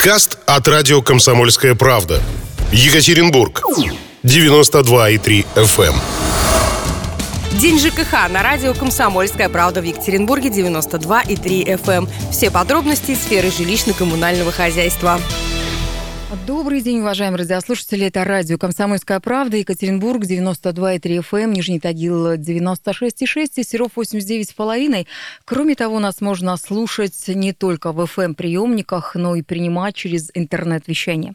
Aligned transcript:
Подкаст 0.00 0.38
от 0.46 0.66
радио 0.66 1.02
«Комсомольская 1.02 1.74
правда». 1.74 2.22
Екатеринбург. 2.72 3.60
92,3 4.22 5.44
FM. 5.54 5.94
День 7.60 7.78
ЖКХ 7.78 8.30
на 8.30 8.42
радио 8.42 8.72
«Комсомольская 8.72 9.50
правда» 9.50 9.82
в 9.82 9.84
Екатеринбурге 9.84 10.48
92,3 10.48 11.78
FM. 11.84 12.08
Все 12.32 12.50
подробности 12.50 13.14
сферы 13.14 13.48
жилищно-коммунального 13.48 14.52
хозяйства. 14.52 15.20
Добрый 16.46 16.80
день, 16.80 17.00
уважаемые 17.00 17.40
радиослушатели. 17.40 18.06
Это 18.06 18.22
радио 18.22 18.56
«Комсомольская 18.56 19.18
правда», 19.18 19.56
Екатеринбург, 19.56 20.22
92,3 20.22 21.18
FM, 21.18 21.42
эм, 21.42 21.52
Нижний 21.52 21.80
Тагил, 21.80 22.34
96,6 22.34 23.50
и 23.56 23.64
Серов, 23.64 23.96
89,5. 23.96 25.08
Кроме 25.44 25.74
того, 25.74 25.98
нас 25.98 26.20
можно 26.20 26.56
слушать 26.56 27.26
не 27.26 27.52
только 27.52 27.90
в 27.90 27.98
FM-приемниках, 27.98 29.16
но 29.16 29.34
и 29.34 29.42
принимать 29.42 29.96
через 29.96 30.30
интернет-вещание. 30.32 31.34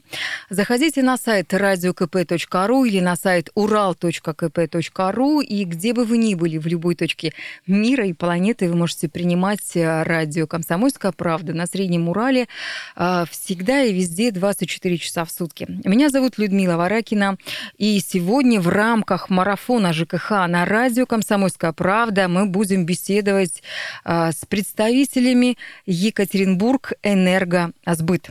Заходите 0.49 1.03
на 1.03 1.17
сайт 1.17 1.53
radiokp.ru 1.53 2.87
или 2.87 3.01
на 3.01 3.17
сайт 3.17 3.49
ural.kp.ru, 3.53 5.43
и 5.43 5.65
где 5.65 5.91
бы 5.91 6.05
вы 6.05 6.17
ни 6.17 6.35
были, 6.35 6.57
в 6.57 6.67
любой 6.67 6.95
точке 6.95 7.33
мира 7.67 8.07
и 8.07 8.13
планеты, 8.13 8.69
вы 8.69 8.77
можете 8.77 9.09
принимать 9.09 9.75
радио 9.75 10.47
«Комсомольская 10.47 11.11
правда» 11.11 11.53
на 11.53 11.65
Среднем 11.67 12.07
Урале 12.07 12.47
а, 12.95 13.25
всегда 13.29 13.83
и 13.83 13.91
везде 13.91 14.31
24 14.31 14.84
24 14.85 14.97
часа 14.97 15.25
в 15.25 15.31
сутки. 15.31 15.67
Меня 15.83 16.09
зовут 16.09 16.37
Людмила 16.37 16.77
Варакина, 16.77 17.37
и 17.77 17.99
сегодня 17.99 18.61
в 18.61 18.67
рамках 18.69 19.29
марафона 19.29 19.93
ЖКХ 19.93 20.47
на 20.47 20.65
радио 20.65 21.05
«Комсомольская 21.05 21.73
правда» 21.73 22.27
мы 22.27 22.45
будем 22.45 22.85
беседовать 22.85 23.63
э, 24.03 24.31
с 24.31 24.45
представителями 24.45 25.57
Екатеринбург 25.85 26.93
«Энергосбыт». 27.03 28.29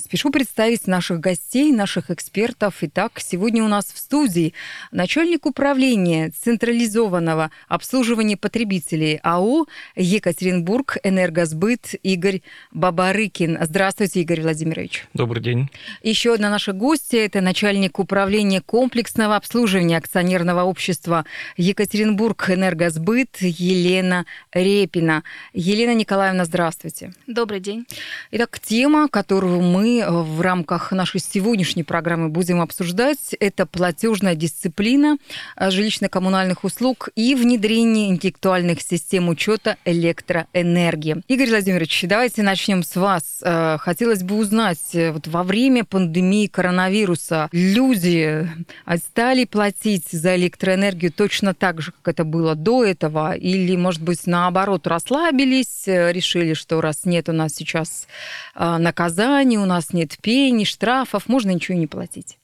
Спешу 0.00 0.30
представить 0.30 0.88
наших 0.88 1.20
гостей, 1.20 1.70
наших 1.70 2.10
экспертов. 2.10 2.78
Итак, 2.80 3.12
сегодня 3.18 3.62
у 3.62 3.68
нас 3.68 3.84
в 3.92 3.98
студии 3.98 4.52
начальник 4.90 5.46
управления 5.46 6.30
централизованного 6.30 7.52
обслуживания 7.68 8.36
потребителей 8.36 9.20
АО 9.22 9.66
Екатеринбург 9.94 10.96
Энергосбыт 11.04 11.94
Игорь 12.02 12.42
Бабарыкин. 12.72 13.58
Здравствуйте, 13.60 14.22
Игорь 14.22 14.40
Владимирович. 14.40 15.06
Добрый 15.14 15.40
день. 15.40 15.70
Еще 16.02 16.34
одна 16.34 16.50
наша 16.50 16.72
гостья– 16.72 17.18
это 17.20 17.40
начальник 17.40 18.00
управления 18.00 18.60
комплексного 18.60 19.36
обслуживания 19.36 19.98
акционерного 19.98 20.64
общества 20.64 21.24
Екатеринбург 21.56 22.50
Энергосбыт 22.50 23.36
Елена 23.40 24.26
Репина. 24.52 25.22
Елена 25.52 25.94
Николаевна, 25.94 26.44
здравствуйте. 26.44 27.12
Добрый 27.28 27.60
день. 27.60 27.86
Итак, 28.32 28.58
тема, 28.58 29.08
которую 29.08 29.59
мы 29.60 30.00
э, 30.00 30.10
в 30.10 30.40
рамках 30.40 30.92
нашей 30.92 31.20
сегодняшней 31.20 31.82
программы 31.82 32.28
будем 32.28 32.60
обсуждать, 32.60 33.34
это 33.38 33.66
платежная 33.66 34.34
дисциплина 34.34 35.16
э, 35.56 35.70
жилищно-коммунальных 35.70 36.64
услуг 36.64 37.10
и 37.14 37.34
внедрение 37.34 38.10
интеллектуальных 38.10 38.80
систем 38.82 39.28
учета 39.28 39.76
электроэнергии. 39.84 41.22
Игорь 41.28 41.50
Владимирович, 41.50 42.04
давайте 42.06 42.42
начнем 42.42 42.82
с 42.82 42.96
вас. 42.96 43.40
Э, 43.42 43.76
хотелось 43.78 44.22
бы 44.22 44.36
узнать, 44.36 44.78
вот 44.92 45.26
во 45.26 45.42
время 45.42 45.84
пандемии 45.84 46.46
коронавируса 46.46 47.48
люди 47.52 48.48
стали 48.96 49.44
платить 49.44 50.08
за 50.10 50.36
электроэнергию 50.36 51.12
точно 51.12 51.54
так 51.54 51.80
же, 51.80 51.92
как 51.92 52.14
это 52.14 52.24
было 52.24 52.54
до 52.54 52.84
этого, 52.84 53.34
или, 53.34 53.76
может 53.76 54.02
быть, 54.02 54.26
наоборот, 54.26 54.86
расслабились, 54.86 55.84
решили, 55.86 56.54
что 56.54 56.80
раз 56.80 57.04
нет 57.04 57.28
у 57.28 57.32
нас 57.32 57.54
сейчас 57.54 58.06
наказания, 58.54 59.49
наказаний, 59.50 59.58
у 59.58 59.66
нас 59.66 59.92
нет 59.92 60.18
пений, 60.20 60.64
штрафов, 60.64 61.28
можно 61.28 61.50
ничего 61.50 61.78
не 61.78 61.86
платить. 61.86 62.36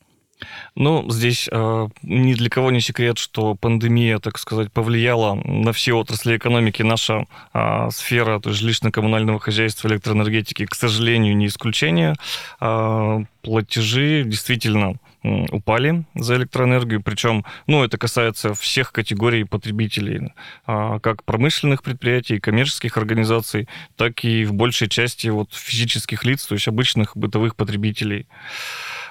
Ну, 0.74 1.10
здесь 1.10 1.48
э, 1.50 1.88
ни 2.02 2.34
для 2.34 2.50
кого 2.50 2.70
не 2.70 2.80
секрет, 2.80 3.16
что 3.16 3.54
пандемия, 3.54 4.18
так 4.18 4.38
сказать, 4.38 4.70
повлияла 4.70 5.34
на 5.34 5.72
все 5.72 5.94
отрасли 5.94 6.36
экономики. 6.36 6.82
Наша 6.82 7.24
э, 7.54 7.88
сфера, 7.90 8.38
то 8.38 8.50
есть 8.50 8.62
жилищно-коммунального 8.62 9.38
хозяйства, 9.38 9.88
электроэнергетики, 9.88 10.66
к 10.66 10.74
сожалению, 10.74 11.36
не 11.36 11.46
исключение. 11.46 12.16
Э, 12.60 13.24
платежи 13.40 14.24
действительно 14.26 14.96
упали 15.50 16.04
за 16.14 16.36
электроэнергию, 16.36 17.02
причем, 17.02 17.44
ну, 17.66 17.84
это 17.84 17.98
касается 17.98 18.54
всех 18.54 18.92
категорий 18.92 19.44
потребителей, 19.44 20.32
а, 20.66 20.98
как 21.00 21.24
промышленных 21.24 21.82
предприятий, 21.82 22.38
коммерческих 22.38 22.96
организаций, 22.96 23.68
так 23.96 24.24
и 24.24 24.44
в 24.44 24.52
большей 24.52 24.88
части 24.88 25.28
вот 25.28 25.52
физических 25.52 26.24
лиц, 26.24 26.44
то 26.46 26.54
есть 26.54 26.68
обычных 26.68 27.16
бытовых 27.16 27.56
потребителей. 27.56 28.26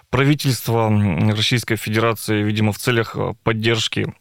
Правительство 0.09 0.89
Российской 1.35 1.75
Федерации, 1.75 2.43
видимо, 2.43 2.71
в 2.71 2.77
целях 2.77 3.15
а, 3.15 3.33
поддержки 3.43 4.13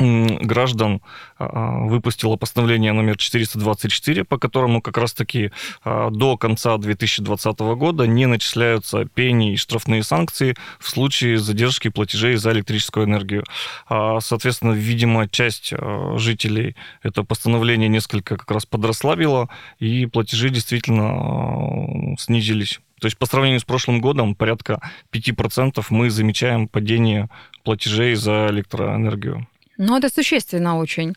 граждан 0.00 1.02
а, 1.38 1.86
выпустила 1.86 2.36
постановление 2.36 2.92
номер 2.92 3.16
424, 3.16 4.24
по 4.24 4.38
которому 4.38 4.80
как 4.80 4.96
раз-таки 4.96 5.52
а, 5.84 6.10
до 6.10 6.36
конца 6.36 6.76
2020 6.78 7.58
года 7.58 8.06
не 8.06 8.26
начисляются 8.26 9.04
пени 9.04 9.52
и 9.52 9.56
штрафные 9.56 10.02
санкции 10.02 10.56
в 10.78 10.88
случае 10.88 11.38
задержки 11.38 11.88
платежей 11.88 12.36
за 12.36 12.52
электрическую 12.52 13.06
энергию. 13.06 13.44
А, 13.88 14.20
соответственно, 14.20 14.72
видимо, 14.72 15.28
часть 15.28 15.72
жителей 16.16 16.76
это 17.02 17.22
постановление 17.22 17.88
несколько 17.88 18.36
как 18.36 18.50
раз 18.50 18.66
подрасслабило, 18.66 19.48
и 19.78 20.06
платежи 20.06 20.50
действительно 20.50 22.16
снизились. 22.18 22.80
То 23.00 23.06
есть 23.06 23.16
по 23.16 23.26
сравнению 23.26 23.60
с 23.60 23.64
прошлым 23.64 24.00
годом 24.00 24.34
порядка 24.34 24.80
5% 25.12 25.84
мы 25.88 26.10
замечаем 26.10 26.68
падение 26.68 27.28
платежей 27.64 28.14
за 28.14 28.48
электроэнергию. 28.50 29.46
Ну, 29.82 29.96
это 29.96 30.10
существенно 30.10 30.76
очень. 30.76 31.14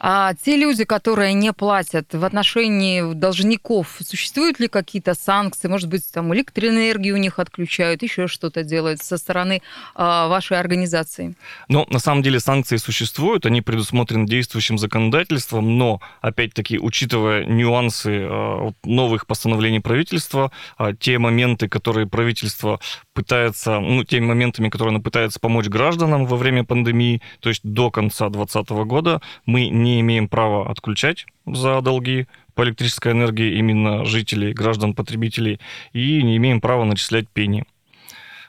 А 0.00 0.32
те 0.42 0.56
люди, 0.56 0.84
которые 0.84 1.34
не 1.34 1.52
платят 1.52 2.14
в 2.14 2.24
отношении 2.24 3.12
должников, 3.12 3.98
существуют 4.00 4.58
ли 4.58 4.68
какие-то 4.68 5.12
санкции? 5.14 5.68
Может 5.68 5.90
быть, 5.90 6.10
там 6.10 6.32
электроэнергию 6.32 7.14
у 7.14 7.18
них 7.18 7.38
отключают, 7.38 8.02
еще 8.02 8.26
что-то 8.26 8.64
делают 8.64 9.02
со 9.02 9.18
стороны 9.18 9.60
а, 9.94 10.28
вашей 10.28 10.58
организации? 10.58 11.34
Ну, 11.68 11.86
на 11.90 11.98
самом 11.98 12.22
деле 12.22 12.40
санкции 12.40 12.78
существуют, 12.78 13.44
они 13.44 13.60
предусмотрены 13.60 14.26
действующим 14.26 14.78
законодательством, 14.78 15.76
но, 15.76 16.00
опять-таки, 16.22 16.78
учитывая 16.78 17.44
нюансы 17.44 18.22
а, 18.22 18.72
новых 18.82 19.26
постановлений 19.26 19.80
правительства, 19.80 20.52
а, 20.78 20.94
те 20.94 21.18
моменты, 21.18 21.68
которые 21.68 22.06
правительство 22.06 22.80
пытается, 23.12 23.78
ну, 23.78 24.04
теми 24.04 24.24
моментами, 24.24 24.70
которые 24.70 24.92
оно 24.94 25.02
пытается 25.02 25.38
помочь 25.38 25.66
гражданам 25.66 26.24
во 26.24 26.38
время 26.38 26.64
пандемии, 26.64 27.20
то 27.40 27.50
есть 27.50 27.60
до 27.62 27.90
конца 27.90 28.05
конца 28.06 28.28
2020 28.28 28.86
года 28.86 29.20
мы 29.46 29.68
не 29.68 30.00
имеем 30.00 30.28
права 30.28 30.70
отключать 30.70 31.26
за 31.44 31.80
долги 31.80 32.26
по 32.54 32.62
электрической 32.62 33.12
энергии 33.12 33.58
именно 33.58 34.04
жителей, 34.04 34.52
граждан, 34.52 34.94
потребителей, 34.94 35.60
и 35.92 36.22
не 36.22 36.36
имеем 36.36 36.60
права 36.60 36.84
начислять 36.84 37.28
пени. 37.28 37.64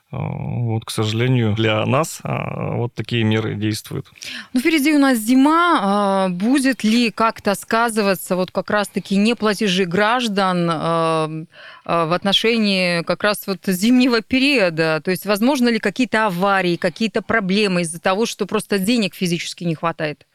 А, 0.09 0.18
вот, 0.19 0.85
к 0.85 0.90
сожалению, 0.90 1.53
для 1.53 1.85
нас 1.85 2.19
а, 2.23 2.75
вот 2.75 2.94
такие 2.94 3.23
меры 3.25 3.56
действуют. 3.56 4.07
Ну, 4.53 4.62
впереди 4.62 4.94
у 4.94 5.00
нас 5.00 5.18
зима. 5.18 5.79
А, 5.81 6.29
будет 6.29 6.85
ли 6.85 7.12
как-то 7.12 7.56
сказываться 7.56 8.38
вот 8.38 8.51
как 8.51 8.69
раз-таки 8.69 9.18
неплатежи 9.18 9.85
граждан 9.85 10.68
в 10.68 12.13
отношении 12.13 13.01
как 13.03 13.23
раз 13.23 13.47
вот 13.47 13.59
зимнего 13.66 14.22
периода? 14.22 15.01
То 15.03 15.12
есть, 15.12 15.25
возможно 15.25 15.68
ли 15.68 15.79
какие-то 15.79 16.28
аварии, 16.28 16.78
какие-то 16.78 17.22
проблемы 17.22 17.81
из-за 17.81 18.00
того, 18.00 18.25
что 18.25 18.45
просто 18.45 18.79
денег 18.79 19.13
физически 19.13 19.66
не 19.66 19.75
хватает? 19.75 20.25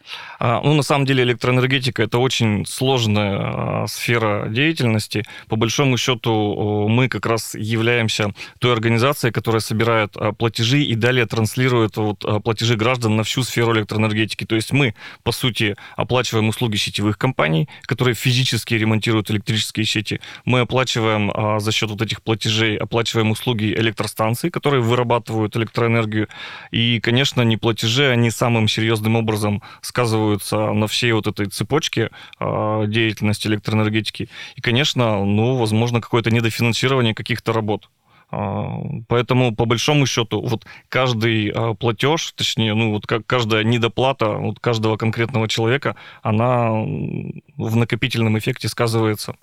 Ну, 0.40 0.74
на 0.74 0.82
самом 0.82 1.06
деле, 1.06 1.22
электроэнергетика– 1.24 2.02
это 2.04 2.18
очень 2.18 2.66
сложная 2.66 3.86
сфера 3.86 4.48
деятельности. 4.48 5.24
По 5.48 5.56
большому 5.56 5.96
счету, 5.96 6.88
мы 6.88 7.08
как 7.08 7.26
раз 7.26 7.54
являемся 7.54 8.32
той 8.58 8.72
организацией, 8.72 9.32
которая 9.32 9.60
собирает 9.60 10.16
платежи 10.38 10.82
и 10.82 10.94
далее 10.94 11.26
транслирует 11.26 11.96
вот 11.96 12.24
платежи 12.42 12.76
граждан 12.76 13.16
на 13.16 13.22
всю 13.24 13.42
сферу 13.42 13.74
электроэнергетики. 13.74 14.44
То 14.44 14.56
есть 14.56 14.72
мы, 14.72 14.94
по 15.22 15.32
сути, 15.32 15.76
оплачиваем 15.96 16.48
услуги 16.48 16.76
сетевых 16.76 17.18
компаний, 17.18 17.68
которые 17.82 18.14
физически 18.14 18.74
ремонтируют 18.74 19.30
электрические 19.30 19.86
сети. 19.86 20.20
Мы 20.44 20.60
оплачиваем 20.60 21.60
за 21.60 21.72
счет 21.72 21.90
вот 21.90 22.02
этих 22.02 22.22
платежей, 22.22 22.76
оплачиваем 22.76 23.30
услуги 23.30 23.72
электростанций, 23.72 24.50
которые 24.50 24.80
вырабатывают 24.80 25.56
электроэнергию. 25.56 26.28
И, 26.70 27.00
конечно, 27.00 27.42
не 27.42 27.56
платежи, 27.56 28.08
они 28.08 28.30
самым 28.30 28.68
серьезным 28.68 29.16
образом 29.16 29.62
сказываются 29.92 30.72
на 30.72 30.86
всей 30.86 31.12
вот 31.12 31.26
этой 31.26 31.46
цепочке 31.48 32.10
э, 32.40 32.84
деятельности 32.86 33.46
электроэнергетики. 33.46 34.30
И, 34.56 34.60
конечно, 34.62 35.22
ну, 35.22 35.56
возможно, 35.56 36.00
какое-то 36.00 36.30
недофинансирование 36.30 37.14
каких-то 37.14 37.52
работ. 37.52 37.90
А, 38.30 38.80
поэтому, 39.08 39.54
по 39.54 39.66
большому 39.66 40.06
счету, 40.06 40.40
вот 40.40 40.64
каждый 40.88 41.50
а, 41.50 41.74
платеж, 41.74 42.32
точнее, 42.34 42.72
ну 42.72 42.92
вот 42.92 43.06
как 43.06 43.26
каждая 43.26 43.64
недоплата 43.64 44.30
вот 44.30 44.58
каждого 44.60 44.96
конкретного 44.96 45.46
человека, 45.46 45.96
она 46.22 46.70
в 46.70 47.76
накопительном 47.76 48.38
эффекте 48.38 48.68
сказывается. 48.68 49.34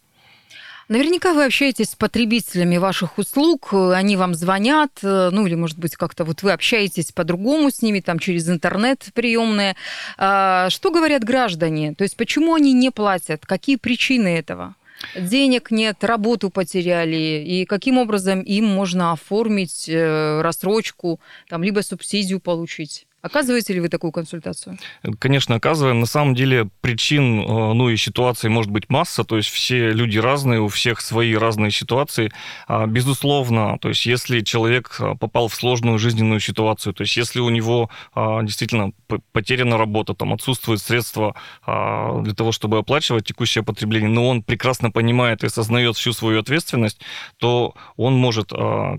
Наверняка 0.89 1.33
вы 1.35 1.45
общаетесь 1.45 1.91
с 1.91 1.95
потребителями 1.95 2.77
ваших 2.77 3.19
услуг, 3.19 3.73
они 3.73 4.17
вам 4.17 4.33
звонят, 4.33 4.89
э, 5.03 5.29
ну 5.31 5.45
или, 5.45 5.53
может 5.53 5.77
быть, 5.77 5.95
как-то 5.95 6.23
вот 6.23 6.41
вы 6.41 6.51
общаетесь 6.51 7.11
по-другому 7.11 7.69
с 7.69 7.83
ними, 7.83 7.99
там, 7.99 8.17
через 8.17 8.49
интернет 8.49 9.05
приемные. 9.13 9.75
А, 10.17 10.71
что 10.71 10.89
говорят 10.89 11.23
граждане? 11.23 11.93
То 11.93 12.03
есть 12.03 12.17
почему 12.17 12.55
они 12.55 12.73
не 12.73 12.89
платят? 12.89 13.45
Какие 13.45 13.75
причины 13.75 14.29
этого? 14.29 14.73
Денег 15.15 15.69
нет, 15.69 16.03
работу 16.03 16.49
потеряли, 16.49 17.43
и 17.45 17.65
каким 17.65 17.99
образом 17.99 18.41
им 18.41 18.65
можно 18.65 19.11
оформить 19.11 19.87
э, 19.87 20.41
рассрочку, 20.41 21.19
там, 21.49 21.61
либо 21.61 21.81
субсидию 21.81 22.39
получить? 22.39 23.05
Оказываете 23.21 23.73
ли 23.73 23.81
вы 23.81 23.89
такую 23.89 24.11
консультацию? 24.13 24.77
Конечно, 25.19 25.55
оказываем. 25.55 25.99
На 25.99 26.05
самом 26.05 26.35
деле 26.35 26.69
причин, 26.79 27.41
э, 27.41 27.73
ну 27.73 27.89
и 27.89 27.97
ситуаций 27.97 28.49
может 28.49 28.71
быть 28.71 28.89
масса, 28.89 29.25
то 29.25 29.35
есть 29.35 29.49
все 29.49 29.91
люди 29.91 30.17
разные, 30.17 30.61
у 30.61 30.69
всех 30.69 31.01
свои 31.01 31.35
разные 31.35 31.71
ситуации. 31.71 32.31
А, 32.67 32.85
безусловно, 32.85 33.77
то 33.79 33.89
есть 33.89 34.05
если 34.05 34.39
человек 34.39 34.95
э, 34.99 35.15
попал 35.19 35.49
в 35.49 35.55
сложную 35.55 35.99
жизненную 35.99 36.39
ситуацию, 36.39 36.93
то 36.93 37.01
есть 37.01 37.17
если 37.17 37.41
у 37.41 37.49
него 37.49 37.89
а, 38.13 38.41
действительно 38.41 38.93
потеряна 39.33 39.77
работа, 39.77 40.13
там 40.13 40.31
отсутствуют 40.31 40.81
средства 40.81 41.35
а, 41.65 42.21
для 42.21 42.33
того, 42.33 42.53
чтобы 42.53 42.77
оплачивать 42.77 43.25
текущее 43.25 43.65
потребление, 43.65 44.09
но 44.09 44.29
он 44.29 44.43
прекрасно 44.43 44.91
понимает 44.91 45.43
и 45.43 45.47
осознает 45.47 45.97
всю 45.97 46.13
свою 46.13 46.39
ответственность, 46.39 47.01
то 47.37 47.75
он 47.97 48.15
может 48.15 48.51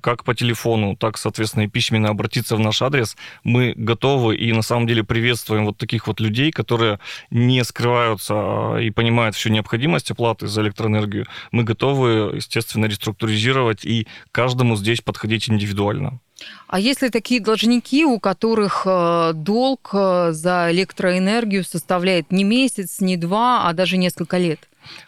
как 0.03 0.25
по 0.25 0.35
телефону, 0.35 0.97
так, 0.97 1.17
соответственно, 1.17 1.65
и 1.65 1.69
письменно 1.69 2.11
обратиться 2.11 2.57
в 2.57 2.61
наш 2.61 2.83
адрес. 2.83 3.17
Мы 3.45 3.73
готовы 3.77 4.10
готовы 4.11 4.37
и 4.37 4.53
на 4.53 4.63
самом 4.63 4.87
деле 4.87 5.05
приветствуем 5.05 5.67
вот 5.67 5.77
таких 5.77 6.07
вот 6.07 6.21
людей, 6.21 6.51
которые 6.51 6.99
не 7.31 7.65
скрываются 7.65 8.35
а, 8.35 8.79
и 8.79 8.91
понимают 8.91 9.37
всю 9.37 9.51
необходимость 9.51 10.11
оплаты 10.11 10.47
за 10.47 10.63
электроэнергию. 10.63 11.27
Мы 11.53 11.63
готовы, 11.63 12.37
естественно, 12.37 12.87
реструктуризировать 12.87 13.85
и 13.85 14.07
каждому 14.33 14.77
здесь 14.77 15.01
подходить 15.01 15.49
индивидуально. 15.49 16.19
А 16.69 16.81
если 16.81 17.09
такие 17.09 17.41
должники, 17.41 18.05
у 18.05 18.19
которых 18.19 18.83
э, 18.87 19.33
долг 19.35 19.91
э, 19.93 20.33
за 20.33 20.69
электроэнергию 20.71 21.65
составляет 21.65 22.33
не 22.33 22.45
месяц, 22.45 23.01
не 23.01 23.17
два, 23.17 23.69
а 23.69 23.73
даже 23.73 23.97
несколько 23.99 24.39
лет? 24.39 24.61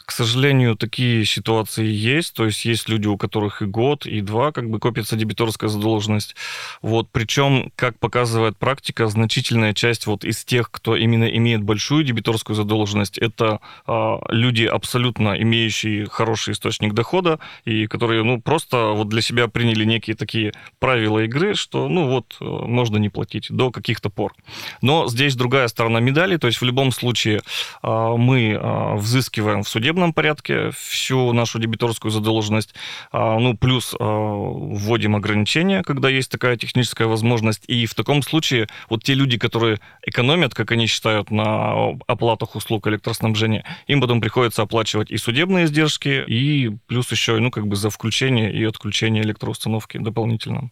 К 0.05 0.11
сожалению, 0.11 0.77
такие 0.77 1.25
ситуации 1.25 1.87
есть. 1.87 2.35
То 2.35 2.47
есть 2.47 2.65
есть 2.65 2.89
люди, 2.89 3.07
у 3.07 3.17
которых 3.17 3.63
и 3.63 3.67
год, 3.67 4.07
и 4.07 4.21
два 4.21 4.53
как 4.53 4.69
бы 4.69 4.79
копится 4.79 5.17
дебиторская 5.17 5.69
задолженность. 5.71 6.35
Вот. 6.83 7.09
Причем, 7.11 7.73
как 7.77 7.99
показывает 7.99 8.57
практика, 8.57 9.07
значительная 9.07 9.75
часть 9.75 10.07
вот 10.07 10.25
из 10.25 10.45
тех, 10.45 10.71
кто 10.71 10.97
именно 10.97 11.25
имеет 11.25 11.63
большую 11.63 12.05
дебиторскую 12.05 12.57
задолженность, 12.57 13.19
это 13.19 13.61
а, 13.87 14.19
люди, 14.29 14.65
абсолютно 14.65 15.41
имеющие 15.41 16.07
хороший 16.07 16.53
источник 16.53 16.95
дохода, 16.95 17.39
и 17.65 17.87
которые 17.87 18.23
ну, 18.23 18.41
просто 18.41 18.93
вот 18.93 19.09
для 19.09 19.23
себя 19.23 19.49
приняли 19.49 19.85
некие 19.85 20.17
такие 20.17 20.53
правила 20.79 21.21
игры, 21.21 21.55
что 21.55 21.89
ну 21.89 22.09
вот 22.09 22.37
э, 22.41 22.45
можно 22.45 22.97
не 22.97 23.09
платить 23.09 23.47
до 23.51 23.71
каких-то 23.71 24.11
пор. 24.11 24.35
Но 24.81 25.09
здесь 25.09 25.37
другая 25.37 25.69
сторона 25.69 26.01
медали, 26.01 26.37
то 26.37 26.47
есть 26.47 26.61
в 26.61 26.65
любом 26.65 26.93
случае 26.93 27.41
а, 27.83 28.17
мы 28.17 28.59
а, 28.61 28.97
взыскиваем 28.97 29.63
в 29.63 29.69
судебном 29.73 30.13
порядке 30.13 30.71
всю 30.71 31.33
нашу 31.33 31.59
дебиторскую 31.59 32.11
задолженность, 32.11 32.75
а, 33.11 33.39
ну, 33.39 33.57
плюс 33.57 33.95
а, 33.99 34.05
вводим 34.05 35.17
ограничения, 35.17 35.83
когда 35.83 36.09
есть 36.09 36.31
такая 36.31 36.57
техническая 36.57 37.09
возможность, 37.09 37.65
и 37.67 37.87
в 37.87 37.95
таком 37.95 38.23
случае 38.23 38.69
вот 38.89 39.03
те 39.03 39.15
люди, 39.15 39.39
которые 39.39 39.81
экономят, 40.03 40.55
как 40.55 40.71
они 40.73 40.87
считают, 40.87 41.31
на 41.31 41.99
оплатах 42.07 42.55
услуг 42.55 42.87
электроснабжения, 42.87 43.65
им 43.87 44.01
потом 44.01 44.21
приходится 44.21 44.63
оплачивать 44.63 45.11
и 45.11 45.17
судебные 45.17 45.65
издержки, 45.65 46.25
и 46.27 46.71
плюс 46.87 47.11
еще, 47.11 47.39
ну, 47.39 47.51
как 47.51 47.67
бы 47.67 47.77
за 47.77 47.91
включение 47.91 48.53
и 48.53 48.65
отключение 48.65 49.23
электроустановки 49.25 49.99
дополнительно. 49.99 50.71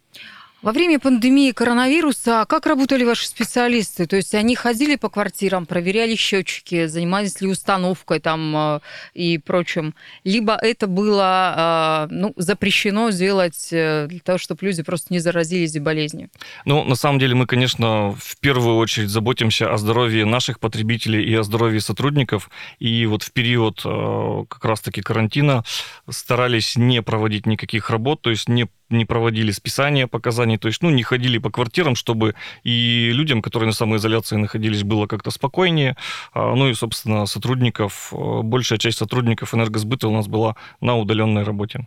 Во 0.63 0.73
время 0.73 1.01
пандемии 1.01 1.53
коронавируса 1.53 2.45
как 2.47 2.67
работали 2.67 3.03
ваши 3.03 3.27
специалисты? 3.27 4.07
То 4.07 4.17
есть 4.17 4.35
они 4.35 4.55
ходили 4.55 4.97
по 4.97 5.09
квартирам, 5.09 5.65
проверяли 5.65 6.15
счетчики, 6.17 6.87
занимались 6.87 7.41
ли 7.41 7.49
установкой 7.49 8.21
там 8.21 8.55
э, 8.55 8.81
и 9.15 9.39
прочим? 9.39 9.95
Либо 10.23 10.55
это 10.55 10.87
было 10.87 12.09
э, 12.11 12.15
ну, 12.15 12.35
запрещено 12.37 13.11
сделать 13.11 13.69
э, 13.73 14.07
для 14.09 14.21
того, 14.21 14.37
чтобы 14.37 14.67
люди 14.67 14.83
просто 14.83 15.15
не 15.15 15.19
заразились 15.19 15.79
болезнью? 15.79 16.29
Ну, 16.67 16.85
на 16.85 16.95
самом 16.95 17.19
деле 17.19 17.35
мы, 17.35 17.47
конечно, 17.47 18.15
в 18.21 18.37
первую 18.41 18.77
очередь 18.77 19.09
заботимся 19.09 19.73
о 19.73 19.79
здоровье 19.79 20.27
наших 20.27 20.61
потребителей 20.61 21.25
и 21.25 21.35
о 21.37 21.43
здоровье 21.43 21.81
сотрудников. 21.81 22.51
И 22.79 23.07
вот 23.07 23.23
в 23.23 23.33
период 23.33 23.81
как 23.83 24.63
раз-таки 24.63 25.01
карантина 25.01 25.65
старались 26.11 26.77
не 26.77 27.01
проводить 27.01 27.47
никаких 27.47 27.89
работ, 27.89 28.21
то 28.21 28.29
есть 28.29 28.47
не 28.47 28.69
не 28.91 29.05
проводили 29.05 29.51
списания 29.51 30.07
показаний, 30.07 30.59
то 30.59 30.69
есть, 30.69 30.83
ну, 30.83 30.91
не 30.91 31.03
ходили 31.03 31.39
по 31.39 31.51
квартирам, 31.51 31.95
чтобы 31.95 32.35
и 32.65 33.11
людям, 33.13 33.43
которые 33.43 33.69
на 33.69 33.73
самоизоляции 33.73 34.37
находились, 34.37 34.83
было 34.83 35.07
как-то 35.07 35.31
спокойнее. 35.31 35.97
А, 36.33 36.55
ну 36.55 36.69
и, 36.69 36.75
собственно, 36.75 37.27
сотрудников, 37.27 38.13
э, 38.13 38.41
большая 38.43 38.79
часть 38.79 38.99
сотрудников 38.99 39.55
энергосбыта 39.55 40.09
у 40.09 40.13
нас 40.13 40.27
была 40.27 40.57
на 40.81 40.97
удаленной 40.97 41.43
работе. 41.43 41.87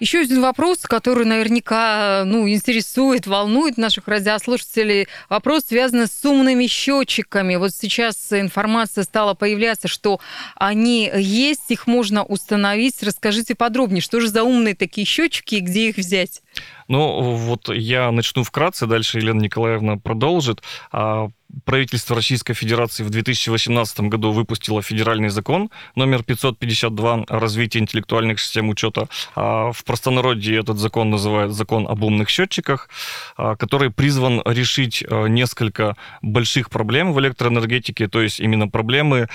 Еще 0.00 0.20
один 0.20 0.40
вопрос, 0.40 0.78
который 0.78 1.26
наверняка 1.26 2.22
ну, 2.24 2.48
интересует, 2.48 3.26
волнует 3.26 3.76
наших 3.76 4.08
радиослушателей. 4.08 5.08
Вопрос 5.28 5.64
связан 5.68 6.06
с 6.06 6.24
умными 6.24 6.66
счетчиками. 6.68 7.56
Вот 7.56 7.74
сейчас 7.74 8.16
информация 8.32 9.04
стала 9.04 9.34
появляться, 9.34 9.88
что 9.88 10.18
они 10.56 11.12
есть, 11.14 11.70
их 11.70 11.86
можно 11.86 12.24
установить. 12.24 13.02
Расскажите 13.02 13.54
подробнее, 13.54 14.00
что 14.00 14.20
же 14.20 14.28
за 14.28 14.42
умные 14.42 14.74
такие 14.74 15.06
счетчики 15.06 15.56
и 15.56 15.60
где 15.60 15.90
их 15.90 15.98
взять? 15.98 16.40
Ну, 16.90 17.36
вот 17.36 17.68
я 17.68 18.10
начну 18.10 18.42
вкратце, 18.42 18.86
дальше 18.86 19.18
Елена 19.18 19.40
Николаевна 19.40 19.96
продолжит. 19.96 20.60
А, 20.90 21.28
правительство 21.64 22.16
Российской 22.16 22.54
Федерации 22.54 23.04
в 23.04 23.10
2018 23.10 24.00
году 24.08 24.32
выпустило 24.32 24.82
федеральный 24.82 25.28
закон 25.28 25.70
номер 25.94 26.24
552 26.24 27.26
о 27.28 27.38
развитии 27.38 27.78
интеллектуальных 27.78 28.40
систем 28.40 28.70
учета. 28.70 29.06
А, 29.36 29.70
в 29.70 29.84
простонародье 29.84 30.58
этот 30.58 30.78
закон 30.78 31.10
называют 31.10 31.52
закон 31.52 31.86
об 31.86 32.02
умных 32.02 32.28
счетчиках, 32.28 32.88
а, 33.36 33.54
который 33.54 33.90
призван 33.90 34.42
решить 34.44 35.04
несколько 35.08 35.96
больших 36.22 36.70
проблем 36.70 37.12
в 37.12 37.20
электроэнергетике, 37.20 38.08
то 38.08 38.20
есть 38.20 38.40
именно 38.40 38.66
проблемы 38.66 39.28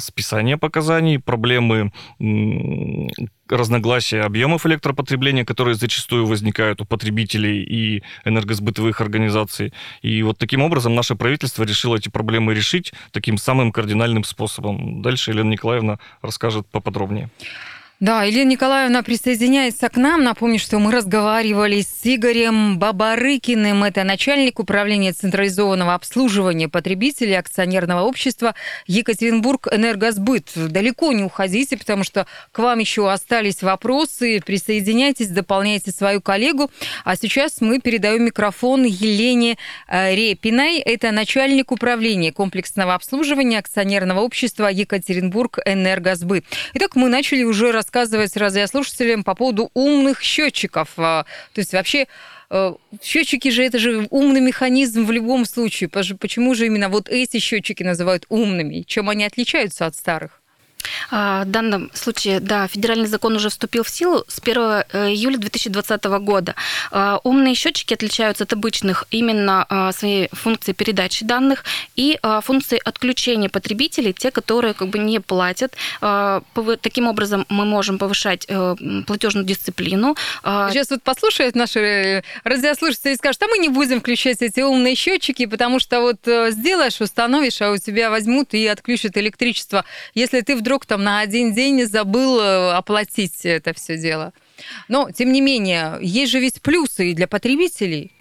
списания 0.00 0.58
показаний, 0.58 1.18
проблемы 1.18 1.92
разногласия 3.50 4.22
объемов 4.22 4.66
электропотребления, 4.66 5.44
которые 5.44 5.74
зачастую 5.74 6.26
возникают 6.26 6.80
у 6.80 6.84
потребителей 6.84 7.62
и 7.62 8.02
энергосбытовых 8.24 9.00
организаций. 9.00 9.72
И 10.02 10.22
вот 10.22 10.38
таким 10.38 10.62
образом 10.62 10.94
наше 10.94 11.14
правительство 11.14 11.64
решило 11.64 11.96
эти 11.96 12.08
проблемы 12.08 12.54
решить 12.54 12.92
таким 13.12 13.38
самым 13.38 13.72
кардинальным 13.72 14.24
способом. 14.24 15.02
Дальше 15.02 15.30
Елена 15.30 15.50
Николаевна 15.50 15.98
расскажет 16.22 16.66
поподробнее. 16.66 17.30
Да, 18.00 18.24
Елена 18.24 18.48
Николаевна 18.48 19.02
присоединяется 19.02 19.90
к 19.90 19.96
нам. 19.96 20.24
Напомню, 20.24 20.58
что 20.58 20.78
мы 20.78 20.90
разговаривали 20.90 21.82
с 21.82 22.00
Игорем 22.04 22.78
Бабарыкиным. 22.78 23.84
Это 23.84 24.04
начальник 24.04 24.58
управления 24.58 25.12
централизованного 25.12 25.92
обслуживания 25.92 26.66
потребителей 26.66 27.38
акционерного 27.38 28.00
общества 28.00 28.54
Екатеринбург 28.86 29.68
Энергосбыт. 29.70 30.48
Далеко 30.54 31.12
не 31.12 31.24
уходите, 31.24 31.76
потому 31.76 32.02
что 32.02 32.26
к 32.52 32.58
вам 32.60 32.78
еще 32.78 33.12
остались 33.12 33.60
вопросы. 33.60 34.40
Присоединяйтесь, 34.46 35.28
дополняйте 35.28 35.90
свою 35.90 36.22
коллегу. 36.22 36.70
А 37.04 37.16
сейчас 37.16 37.60
мы 37.60 37.80
передаем 37.80 38.24
микрофон 38.24 38.84
Елене 38.84 39.58
э, 39.88 40.14
Репиной. 40.14 40.78
Это 40.78 41.10
начальник 41.12 41.70
управления 41.70 42.32
комплексного 42.32 42.94
обслуживания 42.94 43.58
акционерного 43.58 44.20
общества 44.20 44.68
Екатеринбург 44.68 45.58
Энергосбыт. 45.66 46.46
Итак, 46.72 46.96
мы 46.96 47.10
начали 47.10 47.42
уже 47.42 47.72
рассказывать 47.72 47.89
рассказывать 47.90 48.36
радиослушателям 48.36 49.24
по 49.24 49.34
поводу 49.34 49.70
умных 49.74 50.22
счетчиков. 50.22 50.90
А, 50.96 51.24
то 51.52 51.60
есть 51.60 51.72
вообще 51.72 52.06
э, 52.48 52.74
счетчики 53.02 53.48
же 53.48 53.64
это 53.64 53.80
же 53.80 54.06
умный 54.10 54.40
механизм 54.40 55.04
в 55.04 55.10
любом 55.10 55.44
случае. 55.44 55.88
Почему 55.88 56.54
же 56.54 56.66
именно 56.66 56.88
вот 56.88 57.08
эти 57.08 57.38
счетчики 57.38 57.82
называют 57.82 58.26
умными? 58.28 58.82
Чем 58.86 59.08
они 59.08 59.24
отличаются 59.24 59.86
от 59.86 59.96
старых? 59.96 60.39
А, 61.10 61.44
в 61.44 61.50
данном 61.50 61.90
случае, 61.94 62.40
да, 62.40 62.66
федеральный 62.68 63.06
закон 63.06 63.36
уже 63.36 63.48
вступил 63.48 63.82
в 63.82 63.90
силу 63.90 64.24
с 64.28 64.38
1 64.40 64.56
э, 64.58 65.10
июля 65.10 65.38
2020 65.38 66.04
года. 66.04 66.54
А, 66.90 67.20
умные 67.24 67.54
счетчики 67.54 67.94
отличаются 67.94 68.44
от 68.44 68.52
обычных 68.52 69.04
именно 69.10 69.66
а, 69.68 69.92
своей 69.92 70.28
функцией 70.32 70.74
передачи 70.74 71.24
данных 71.24 71.64
и 71.96 72.18
функцией 72.42 72.80
отключения 72.84 73.48
потребителей, 73.48 74.12
те, 74.12 74.30
которые 74.30 74.74
как 74.74 74.88
бы 74.88 74.98
не 74.98 75.20
платят. 75.20 75.74
Таким 76.00 77.08
образом 77.08 77.46
мы 77.48 77.64
можем 77.64 77.98
повышать 77.98 78.46
э, 78.48 78.76
платежную 79.06 79.44
дисциплину. 79.46 80.16
Сейчас 80.42 80.90
вот 80.90 81.02
послушают 81.02 81.54
наши 81.54 81.78
э, 81.80 82.22
радиослушатели 82.44 83.12
и 83.12 83.16
скажут, 83.16 83.42
а 83.42 83.46
мы 83.46 83.58
не 83.58 83.68
будем 83.68 84.00
включать 84.00 84.42
эти 84.42 84.60
умные 84.60 84.94
счетчики, 84.94 85.46
потому 85.46 85.80
что 85.80 86.00
вот 86.00 86.18
сделаешь, 86.24 87.00
установишь, 87.00 87.60
а 87.62 87.70
у 87.70 87.76
тебя 87.76 88.10
возьмут 88.10 88.54
и 88.54 88.66
отключат 88.66 89.16
электричество. 89.16 89.84
Если 90.14 90.40
ты 90.40 90.56
вдруг 90.56 90.69
вдруг 90.70 90.86
там 90.86 91.02
на 91.02 91.18
один 91.18 91.52
день 91.52 91.84
забыл 91.84 92.38
э, 92.38 92.74
оплатить 92.74 93.44
это 93.44 93.74
все 93.74 93.98
дело. 93.98 94.32
Но, 94.86 95.10
тем 95.10 95.32
не 95.32 95.40
менее, 95.40 95.98
есть 96.00 96.30
же 96.30 96.38
ведь 96.38 96.62
плюсы 96.62 97.10
и 97.10 97.14
для 97.14 97.26
потребителей. 97.26 98.12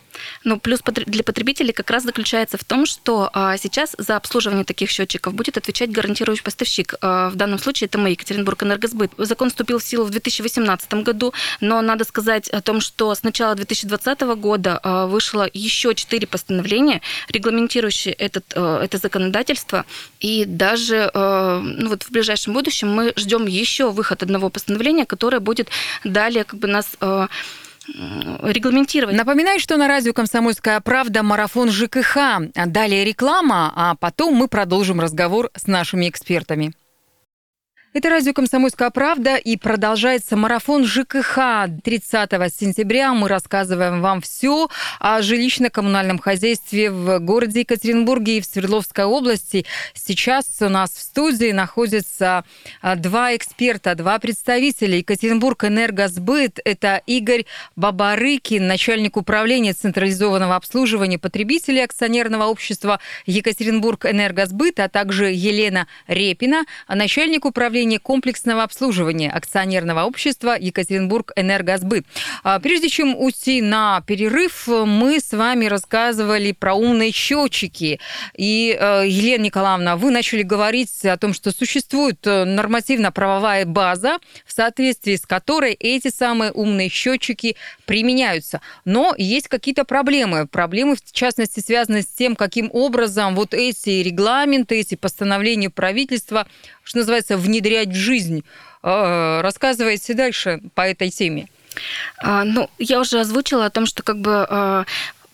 Ну, 0.44 0.60
плюс 0.60 0.82
для 0.84 1.24
потребителей 1.24 1.74
как 1.74 1.90
раз 1.90 2.04
заключается 2.04 2.58
в 2.58 2.64
том, 2.64 2.86
что 2.86 3.30
а, 3.34 3.58
сейчас 3.58 3.96
за 3.98 4.16
обслуживание 4.16 4.66
таких 4.66 4.90
счетчиков 4.90 5.34
будет 5.34 5.58
отвечать 5.58 5.92
гарантирующий 5.92 6.44
поставщик. 6.44 6.96
А, 7.02 7.30
в 7.30 7.36
данном 7.36 7.60
случае 7.60 7.88
это 7.88 7.98
мы, 7.98 8.12
Екатеринбург 8.12 8.64
Энергосбыт. 8.64 9.12
Закон 9.18 9.50
вступил 9.50 9.80
в 9.80 9.84
силу 9.84 10.06
в 10.06 10.10
2018 10.10 10.94
году, 11.04 11.34
но 11.62 11.82
надо 11.82 12.04
сказать 12.06 12.50
о 12.50 12.62
том, 12.62 12.82
что 12.82 13.14
с 13.14 13.24
начала 13.24 13.56
2020 13.56 14.22
года 14.38 14.80
а, 14.82 15.08
вышло 15.08 15.50
еще 15.54 15.94
четыре 15.96 16.28
постановления, 16.28 17.02
регламентирующие 17.30 18.14
этот, 18.14 18.54
это 18.54 18.98
законодательство. 18.98 19.86
И 20.20 20.46
даже 20.46 21.12
ну, 21.14 21.90
вот 21.90 22.04
в 22.04 22.12
ближайшем 22.12 22.54
будущем 22.54 22.90
мы 22.90 23.14
ждем 23.16 23.46
еще 23.48 23.92
выход 23.92 24.24
одного 24.24 24.50
постановления, 24.50 25.06
которое 25.06 25.40
будет 25.40 25.70
далее 26.04 26.44
как 26.44 26.60
бы 26.60 26.68
нас 26.68 26.98
регламентировать. 28.44 29.16
Напоминаю, 29.16 29.60
что 29.60 29.78
на 29.78 29.88
радио 29.88 30.14
«Комсомольская 30.14 30.80
правда» 30.80 31.24
марафон 31.24 31.70
ЖКХ. 31.70 32.18
Далее 32.54 33.06
реклама, 33.06 33.72
а 33.76 33.96
потом 33.96 34.36
мы 34.36 34.48
продолжим 34.48 35.00
разговор 35.00 35.50
с 35.56 35.68
нашими 35.68 36.10
экспертами. 36.10 36.74
Это 37.92 38.12
радио 38.12 38.34
«Комсомольская 38.34 38.92
правда» 38.92 39.36
и 39.36 39.58
продолжается 39.58 40.38
марафон 40.38 40.86
ЖКХ. 40.86 41.40
30 41.84 42.30
сентября 42.56 43.16
мы 43.16 43.28
рассказываем 43.28 44.02
вам 44.02 44.22
все 44.22 44.70
о 45.00 45.22
жилищно-коммунальном 45.22 46.20
хозяйстве 46.20 46.92
в 46.92 47.18
городе 47.18 47.62
Екатеринбурге 47.62 48.38
и 48.38 48.42
в 48.42 48.46
Свердловской 48.46 49.06
области. 49.06 49.66
Сейчас 49.96 50.46
у 50.62 50.70
нас 50.70 50.92
в 50.92 51.02
студии 51.02 51.52
находятся 51.52 52.46
а, 52.84 52.96
два 52.96 53.36
эксперта, 53.36 53.96
два 53.96 54.20
представителя. 54.20 54.98
Екатеринбург 54.98 55.64
Энергосбыт– 55.64 56.60
это 56.64 57.02
Игорь 57.08 57.48
Бабарыкин, 57.76 58.68
начальник 58.68 59.18
управления 59.18 59.74
централизованного 59.74 60.56
обслуживания 60.56 61.18
потребителей 61.18 61.84
акционерного 61.84 62.44
общества 62.44 63.00
Екатеринбург 63.26 64.06
Энергосбыт, 64.06 64.80
а 64.80 64.90
также 64.90 65.32
Елена 65.32 65.88
Репина, 66.08 66.66
начальник 66.88 67.46
управления 67.46 67.79
управления 67.80 68.00
комплексного 68.00 68.64
обслуживания 68.64 69.32
акционерного 69.32 70.04
общества 70.04 70.58
Екатеринбург 70.60 71.32
Энергосбыт. 71.38 72.06
А, 72.44 72.60
прежде 72.60 72.90
чем 72.90 73.16
уйти 73.16 73.62
на 73.62 74.02
перерыв, 74.02 74.68
мы 74.68 75.22
с 75.22 75.32
вами 75.32 75.66
рассказывали 75.68 76.52
про 76.52 76.74
умные 76.74 77.12
счетчики. 77.14 78.02
И, 78.36 78.78
э, 78.78 79.04
Елена 79.08 79.44
Николаевна, 79.44 79.96
вы 79.96 80.12
начали 80.12 80.42
говорить 80.44 81.06
о 81.06 81.16
том, 81.16 81.34
что 81.34 81.52
существует 81.52 82.20
э, 82.28 82.44
нормативно-правовая 82.44 83.66
база, 83.66 84.18
в 84.46 84.52
соответствии 84.52 85.16
с 85.16 85.26
которой 85.26 85.74
эти 85.74 86.10
самые 86.10 86.52
умные 86.52 86.90
счетчики 86.90 87.56
применяются. 87.86 88.60
Но 88.84 89.16
есть 89.18 89.48
какие-то 89.48 89.86
проблемы. 89.86 90.48
Проблемы, 90.48 90.98
в 90.98 91.12
частности, 91.14 91.62
связаны 91.62 92.02
с 92.02 92.08
тем, 92.08 92.36
каким 92.36 92.70
образом 92.74 93.36
вот 93.36 93.54
эти 93.54 94.04
регламенты, 94.04 94.80
эти 94.80 94.96
постановления 94.96 95.70
правительства 95.70 96.46
что 96.90 96.98
называется, 96.98 97.38
внедрять 97.38 97.90
в 97.90 97.96
жизнь. 97.96 98.44
А, 98.82 99.44
рассказывайте 99.44 100.16
дальше 100.16 100.60
по 100.74 100.82
этой 100.82 101.12
теме. 101.12 101.48
А, 102.18 102.44
ну, 102.44 102.68
я 102.80 103.00
уже 103.00 103.20
озвучила 103.20 103.68
о 103.68 103.70
том, 103.70 103.86
что 103.86 104.02
как 104.02 104.20
бы 104.20 104.44
а, 104.50 104.86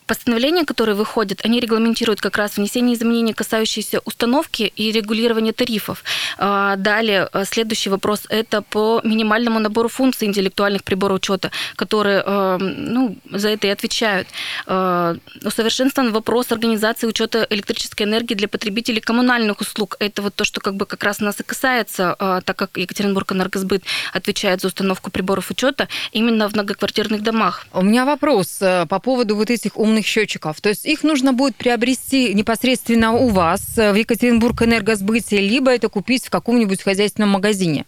Постановления, 0.06 0.64
которые 0.64 0.94
выходят, 0.94 1.40
они 1.44 1.58
регламентируют 1.58 2.20
как 2.20 2.36
раз 2.36 2.56
внесение 2.56 2.94
изменений, 2.94 3.32
касающиеся 3.32 4.00
установки 4.04 4.72
и 4.76 4.92
регулирования 4.92 5.52
тарифов. 5.52 6.04
А, 6.38 6.76
далее, 6.76 7.28
э, 7.32 7.44
следующий 7.44 7.90
вопрос– 7.90 8.22
это 8.28 8.62
по 8.62 9.00
минимальному 9.02 9.58
набору 9.58 9.88
функций 9.88 10.28
интеллектуальных 10.28 10.84
приборов 10.84 11.16
учета, 11.16 11.50
которые 11.74 12.22
э, 12.24 12.58
ну, 12.60 13.16
за 13.32 13.48
это 13.48 13.66
и 13.66 13.70
отвечают. 13.70 14.28
Э, 14.66 15.16
усовершенствован 15.44 16.12
вопрос 16.12 16.52
организации 16.52 17.08
учета 17.08 17.44
электрической 17.50 18.06
энергии 18.06 18.34
для 18.34 18.46
потребителей 18.46 19.00
коммунальных 19.00 19.60
услуг. 19.60 19.96
Это 19.98 20.22
вот 20.22 20.34
то, 20.36 20.44
что 20.44 20.60
как 20.60 20.76
бы 20.76 20.86
как 20.86 21.02
раз 21.02 21.18
нас 21.18 21.40
и 21.40 21.42
касается, 21.42 22.14
так 22.44 22.56
как 22.56 22.78
Екатеринбург 22.78 23.32
Энергосбыт 23.32 23.82
отвечает 24.12 24.60
за 24.60 24.68
установку 24.68 25.10
приборов 25.10 25.50
учета 25.50 25.88
именно 26.12 26.48
в 26.48 26.52
многоквартирных 26.52 27.22
домах. 27.22 27.66
У 27.72 27.82
меня 27.82 28.04
вопрос 28.04 28.58
по 28.88 28.98
поводу 29.00 29.34
вот 29.36 29.50
этих 29.50 29.76
умных 29.76 29.95
умных 29.96 30.06
счетчиков. 30.06 30.60
То 30.60 30.68
есть 30.68 30.84
их 30.84 31.02
нужно 31.04 31.32
будет 31.32 31.56
приобрести 31.56 32.34
непосредственно 32.34 33.12
у 33.12 33.28
вас 33.28 33.60
в 33.76 33.94
Екатеринбург 33.94 34.62
энергосбытие, 34.62 35.40
либо 35.40 35.70
это 35.70 35.88
купить 35.88 36.26
в 36.26 36.30
каком-нибудь 36.30 36.82
хозяйственном 36.82 37.30
магазине. 37.30 37.84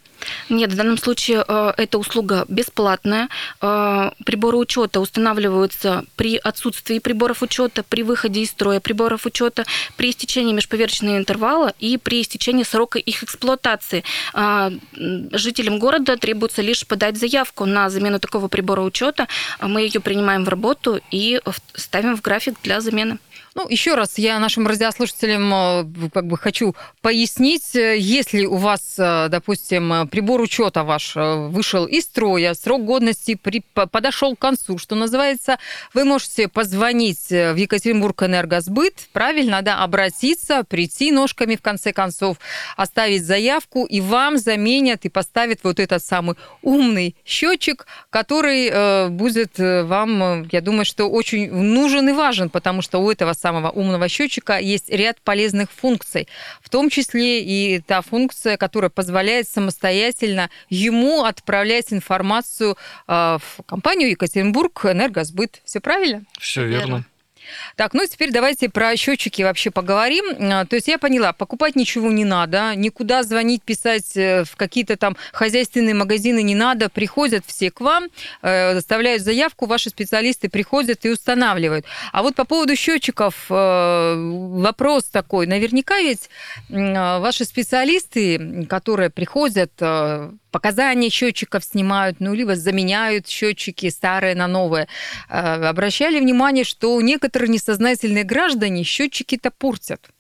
Нет, 0.49 0.73
в 0.73 0.77
данном 0.77 0.99
случае 0.99 1.45
э, 1.47 1.73
эта 1.77 1.99
услуга 1.99 2.45
бесплатная. 2.49 3.29
Э, 3.61 4.11
приборы 4.25 4.59
учета 4.59 5.01
устанавливаются 5.01 6.05
при 6.17 6.37
отсутствии 6.37 6.99
приборов 6.99 7.43
учета, 7.43 7.83
при 7.83 8.03
выходе 8.03 8.43
из 8.43 8.51
строя 8.51 8.81
приборов 8.81 9.27
учета, 9.27 9.65
при 9.97 10.11
истечении 10.11 10.53
межповерочного 10.53 11.17
интервала 11.19 11.73
и 11.79 11.97
при 11.97 12.23
истечении 12.23 12.63
срока 12.63 12.99
их 12.99 13.23
эксплуатации. 13.23 14.05
Э, 14.35 14.71
жителям 15.33 15.79
города 15.79 16.17
требуется 16.17 16.63
лишь 16.63 16.87
подать 16.87 17.17
заявку 17.17 17.65
на 17.65 17.91
замену 17.91 18.19
такого 18.19 18.49
прибора 18.49 18.83
учета. 18.83 19.29
Мы 19.61 19.83
ее 19.83 20.01
принимаем 20.01 20.45
в 20.45 20.49
работу 20.49 21.01
и 21.11 21.41
ставим 21.75 22.17
в 22.17 22.23
график 22.23 22.57
для 22.63 22.81
замены. 22.81 23.19
Ну, 23.59 23.67
еще 23.69 23.97
раз 23.97 24.19
я 24.19 24.38
нашим 24.38 24.69
радиослушателям 24.69 25.53
э, 25.53 26.11
как 26.15 26.29
бы 26.29 26.38
хочу 26.38 26.77
пояснить, 27.03 27.75
э, 27.75 27.99
если 27.99 28.47
у 28.47 28.55
вас, 28.55 28.95
э, 28.99 29.27
допустим, 29.31 30.07
прибор 30.07 30.41
учета 30.41 30.85
ваш 30.85 31.17
вышел 31.17 31.85
из 31.85 32.05
строя, 32.05 32.55
срок 32.55 32.85
годности 32.85 33.35
при, 33.35 33.65
подошел 33.75 34.37
к 34.37 34.38
концу, 34.38 34.79
что 34.79 34.95
называется, 34.95 35.59
вы 35.93 36.05
можете 36.05 36.47
позвонить 36.47 37.31
в 37.31 37.57
Екатеринбург 37.57 38.23
Энергосбыт, 38.23 39.09
правильно, 39.12 39.61
да, 39.62 39.83
обратиться, 39.83 40.62
прийти 40.62 41.11
ножками 41.11 41.57
в 41.57 41.61
конце 41.61 41.93
концов, 41.93 42.37
оставить 42.77 43.25
заявку, 43.25 43.87
и 43.87 44.00
вам 44.00 44.38
заменят 44.38 45.05
и 45.05 45.09
поставят 45.09 45.65
вот 45.65 45.81
этот 45.81 46.05
самый 46.05 46.37
умный 46.62 47.17
счетчик, 47.25 47.88
который 48.11 49.09
будет 49.11 49.59
вам, 49.59 50.47
я 50.53 50.61
думаю, 50.61 50.85
что 50.85 51.07
очень 51.07 51.53
нужен 51.53 52.09
и 52.09 52.12
важен, 52.12 52.50
потому 52.50 52.83
что 52.83 52.99
у 52.99 53.11
этого 53.11 53.33
самого 53.33 53.48
самого 53.49 53.71
умного 53.71 54.09
счетчика 54.09 54.59
есть 54.59 54.90
ряд 54.90 55.23
полезных 55.23 55.71
функций, 55.71 56.28
в 56.61 56.69
том 56.69 56.90
числе 56.90 57.43
и 57.43 57.81
та 57.81 58.02
функция, 58.02 58.59
которая 58.59 58.90
позволяет 58.90 59.49
самостоятельно 59.49 60.50
ему 60.69 61.25
отправлять 61.25 61.90
информацию 61.90 62.76
э, 63.07 63.38
в 63.40 63.62
компанию 63.64 64.11
Екатеринбург 64.11 64.85
Энергосбыт. 64.85 65.62
Все 65.64 65.81
правильно? 65.81 66.25
Все 66.38 66.67
верно. 66.67 67.07
Так, 67.76 67.95
ну 67.95 68.07
теперь 68.07 68.31
давайте 68.31 68.69
про 68.69 68.97
счетчики 68.97 69.43
вообще 69.43 69.71
поговорим. 69.71 70.25
А, 70.40 70.64
то 70.64 70.76
есть 70.76 70.88
я 70.88 70.99
поняла, 70.99 71.33
покупать 71.33 71.76
ничего 71.76 72.11
не 72.11 72.25
надо, 72.25 72.75
никуда 72.75 73.23
звонить, 73.23 73.62
писать 73.62 74.17
э, 74.17 74.45
в 74.45 74.57
какие-то 74.57 74.97
там 74.97 75.17
хозяйственные 75.33 75.95
магазины 75.95 76.43
не 76.43 76.55
надо, 76.55 76.88
приходят 76.88 77.45
все 77.47 77.71
к 77.71 77.81
вам, 77.81 78.09
э, 78.43 78.76
оставляют 78.76 79.23
заявку, 79.23 79.67
ваши 79.67 79.90
специалисты 79.90 80.49
приходят 80.49 81.05
и 81.05 81.11
устанавливают. 81.11 81.87
А 82.12 82.23
вот 82.23 82.35
по 82.35 82.45
поводу 82.45 82.76
счетчиков 82.76 83.47
э, 83.50 84.14
вопрос 84.17 85.05
такой. 85.05 85.47
Наверняка 85.47 86.00
ведь 86.00 86.28
ваши 86.69 87.45
специалисты, 87.45 88.67
которые 88.69 89.11
приходят 89.11 89.73
показания 90.50 91.11
счетчиков 91.11 91.64
снимают, 91.64 92.21
ну, 92.21 92.35
либо 92.35 92.57
заменяют 92.57 93.28
счетчики 93.28 93.90
старые 93.90 94.35
на 94.35 94.47
новые. 94.47 94.88
Обращали 95.28 96.21
внимание, 96.21 96.64
что 96.64 97.00
некоторые 97.00 97.49
несознательные 97.50 98.25
граждане 98.25 98.83
счетчики-то 98.83 99.50
портят 99.50 100.11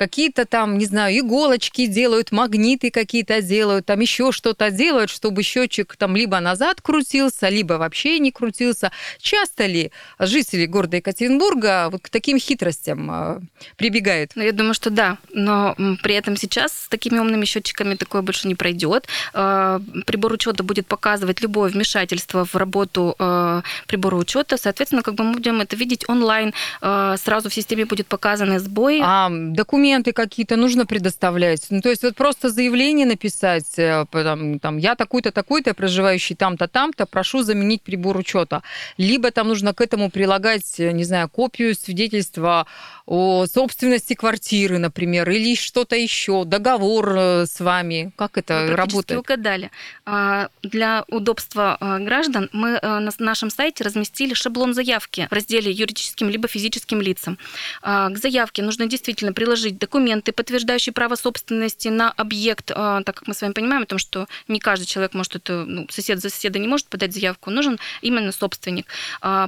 какие-то 0.00 0.46
там, 0.46 0.78
не 0.78 0.86
знаю, 0.86 1.18
иголочки 1.18 1.84
делают, 1.84 2.32
магниты 2.32 2.90
какие-то 2.90 3.42
делают, 3.42 3.84
там 3.84 4.00
еще 4.00 4.32
что-то 4.32 4.70
делают, 4.70 5.10
чтобы 5.10 5.42
счетчик 5.42 5.94
там 5.94 6.16
либо 6.16 6.40
назад 6.40 6.80
крутился, 6.80 7.50
либо 7.50 7.74
вообще 7.74 8.18
не 8.18 8.32
крутился. 8.32 8.92
Часто 9.20 9.66
ли 9.66 9.92
жители 10.18 10.64
города 10.64 10.96
Екатеринбурга 10.96 11.90
вот 11.90 12.00
к 12.00 12.08
таким 12.08 12.38
хитростям 12.38 13.10
а, 13.10 13.40
прибегают? 13.76 14.30
Ну, 14.36 14.42
я 14.42 14.52
думаю, 14.52 14.72
что 14.72 14.88
да, 14.88 15.18
но 15.34 15.76
при 16.02 16.14
этом 16.14 16.38
сейчас 16.38 16.72
с 16.72 16.88
такими 16.88 17.18
умными 17.18 17.44
счетчиками 17.44 17.94
такое 17.94 18.22
больше 18.22 18.48
не 18.48 18.54
пройдет. 18.54 19.06
А, 19.34 19.82
прибор 20.06 20.32
учета 20.32 20.62
будет 20.62 20.86
показывать 20.86 21.42
любое 21.42 21.68
вмешательство 21.68 22.46
в 22.46 22.54
работу 22.54 23.16
а, 23.18 23.62
прибора 23.86 24.16
учета, 24.16 24.56
соответственно, 24.56 25.02
как 25.02 25.14
бы 25.14 25.24
мы 25.24 25.34
будем 25.34 25.60
это 25.60 25.76
видеть 25.76 26.08
онлайн, 26.08 26.54
сразу 26.80 27.50
в 27.50 27.54
системе 27.54 27.84
будет 27.84 28.06
показаны 28.06 28.58
сбои. 28.60 29.00
А 29.04 29.28
документы 29.30 29.89
документы 29.90 30.12
какие-то 30.12 30.56
нужно 30.56 30.86
предоставлять. 30.86 31.66
Ну, 31.70 31.80
то 31.80 31.90
есть 31.90 32.02
вот 32.02 32.14
просто 32.14 32.48
заявление 32.48 33.06
написать, 33.06 33.78
э, 33.78 34.04
там, 34.12 34.58
там 34.60 34.78
я 34.78 34.94
такой-то, 34.94 35.32
такой-то, 35.32 35.74
проживающий 35.74 36.36
там-то, 36.36 36.68
там-то, 36.68 37.06
прошу 37.06 37.42
заменить 37.42 37.82
прибор 37.82 38.16
учета. 38.16 38.62
Либо 38.98 39.30
там 39.30 39.48
нужно 39.48 39.74
к 39.74 39.80
этому 39.80 40.10
прилагать, 40.10 40.80
э, 40.80 40.92
не 40.92 41.04
знаю, 41.04 41.28
копию 41.28 41.74
свидетельства 41.74 42.66
о 43.10 43.44
собственности 43.52 44.14
квартиры, 44.14 44.78
например, 44.78 45.28
или 45.28 45.56
что-то 45.56 45.96
еще, 45.96 46.44
договор 46.44 47.12
э, 47.16 47.46
с 47.46 47.58
вами. 47.58 48.12
Как 48.14 48.38
это 48.38 48.66
Вы 48.68 48.76
работает? 48.76 49.18
угадали. 49.18 49.72
А, 50.06 50.48
Для 50.62 51.04
удобства 51.08 51.76
а, 51.80 51.98
граждан 51.98 52.48
мы 52.52 52.78
а, 52.80 53.00
на 53.00 53.10
нашем 53.18 53.50
сайте 53.50 53.82
разместили 53.82 54.32
шаблон 54.34 54.74
заявки 54.74 55.26
в 55.28 55.34
разделе 55.34 55.72
юридическим 55.72 56.28
либо 56.28 56.46
физическим 56.46 57.00
лицам. 57.00 57.36
А, 57.82 58.10
К 58.10 58.16
заявке 58.16 58.62
нужно 58.62 58.86
действительно 58.86 59.32
приложить 59.32 59.76
документы, 59.76 60.30
подтверждающие 60.30 60.92
право 60.92 61.16
собственности 61.16 61.88
на 61.88 62.12
объект, 62.12 62.66
так 62.66 63.04
как 63.04 63.26
мы 63.26 63.34
с 63.34 63.42
вами 63.42 63.54
понимаем 63.54 63.82
о 63.82 63.86
том, 63.86 63.98
что 63.98 64.28
не 64.46 64.60
каждый 64.60 64.84
человек 64.86 65.14
может 65.14 65.34
это, 65.34 65.64
ну, 65.66 65.88
сосед 65.90 66.20
за 66.20 66.30
соседа 66.30 66.60
не 66.60 66.68
может 66.68 66.86
подать 66.86 67.12
заявку, 67.12 67.50
нужен 67.50 67.80
именно 68.02 68.30
собственник. 68.30 68.86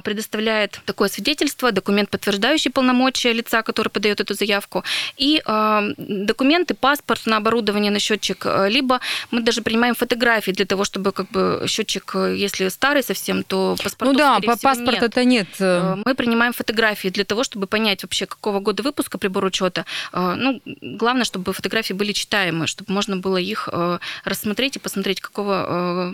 Предоставляет 0.03 0.81
такое 0.85 1.07
свидетельство, 1.07 1.71
документ, 1.71 2.09
подтверждающий 2.09 2.69
полномочия 2.69 3.31
лица, 3.31 3.52
который 3.61 3.89
подает 3.89 4.19
эту 4.21 4.33
заявку, 4.33 4.83
и 5.17 5.41
а, 5.45 5.83
документы, 5.97 6.73
паспорт 6.73 7.25
на 7.25 7.37
оборудование, 7.37 7.91
на 7.91 7.99
счетчик, 7.99 8.45
а, 8.45 8.67
либо 8.67 8.99
мы 9.31 9.41
даже 9.41 9.61
принимаем 9.61 9.95
фотографии 9.95 10.51
для 10.51 10.65
того, 10.65 10.83
чтобы 10.83 11.11
как 11.11 11.29
бы 11.29 11.65
счетчик, 11.67 12.15
э, 12.15 12.35
если 12.35 12.69
старый 12.69 13.03
совсем, 13.03 13.43
то 13.43 13.75
паспорт. 13.83 14.11
Ну 14.11 14.17
да, 14.17 14.39
по 14.39 14.57
паспорта-то 14.57 15.23
нет. 15.23 15.47
Э, 15.59 15.95
Мы 16.05 16.15
принимаем 16.15 16.53
фотографии 16.53 17.09
для 17.09 17.23
того, 17.23 17.43
чтобы 17.43 17.67
понять 17.67 18.03
вообще, 18.03 18.25
какого 18.25 18.59
года 18.59 18.83
выпуска 18.83 19.17
прибор 19.17 19.45
учета. 19.45 19.85
Э, 20.13 20.35
Ну, 20.37 20.61
главное, 20.81 21.25
чтобы 21.25 21.53
фотографии 21.53 21.93
были 21.93 22.13
читаемые, 22.13 22.67
чтобы 22.67 22.93
можно 22.93 23.17
было 23.17 23.37
их 23.37 23.69
э, 23.71 23.99
рассмотреть 24.25 24.75
и 24.77 24.79
посмотреть, 24.79 25.21
какого 25.21 26.11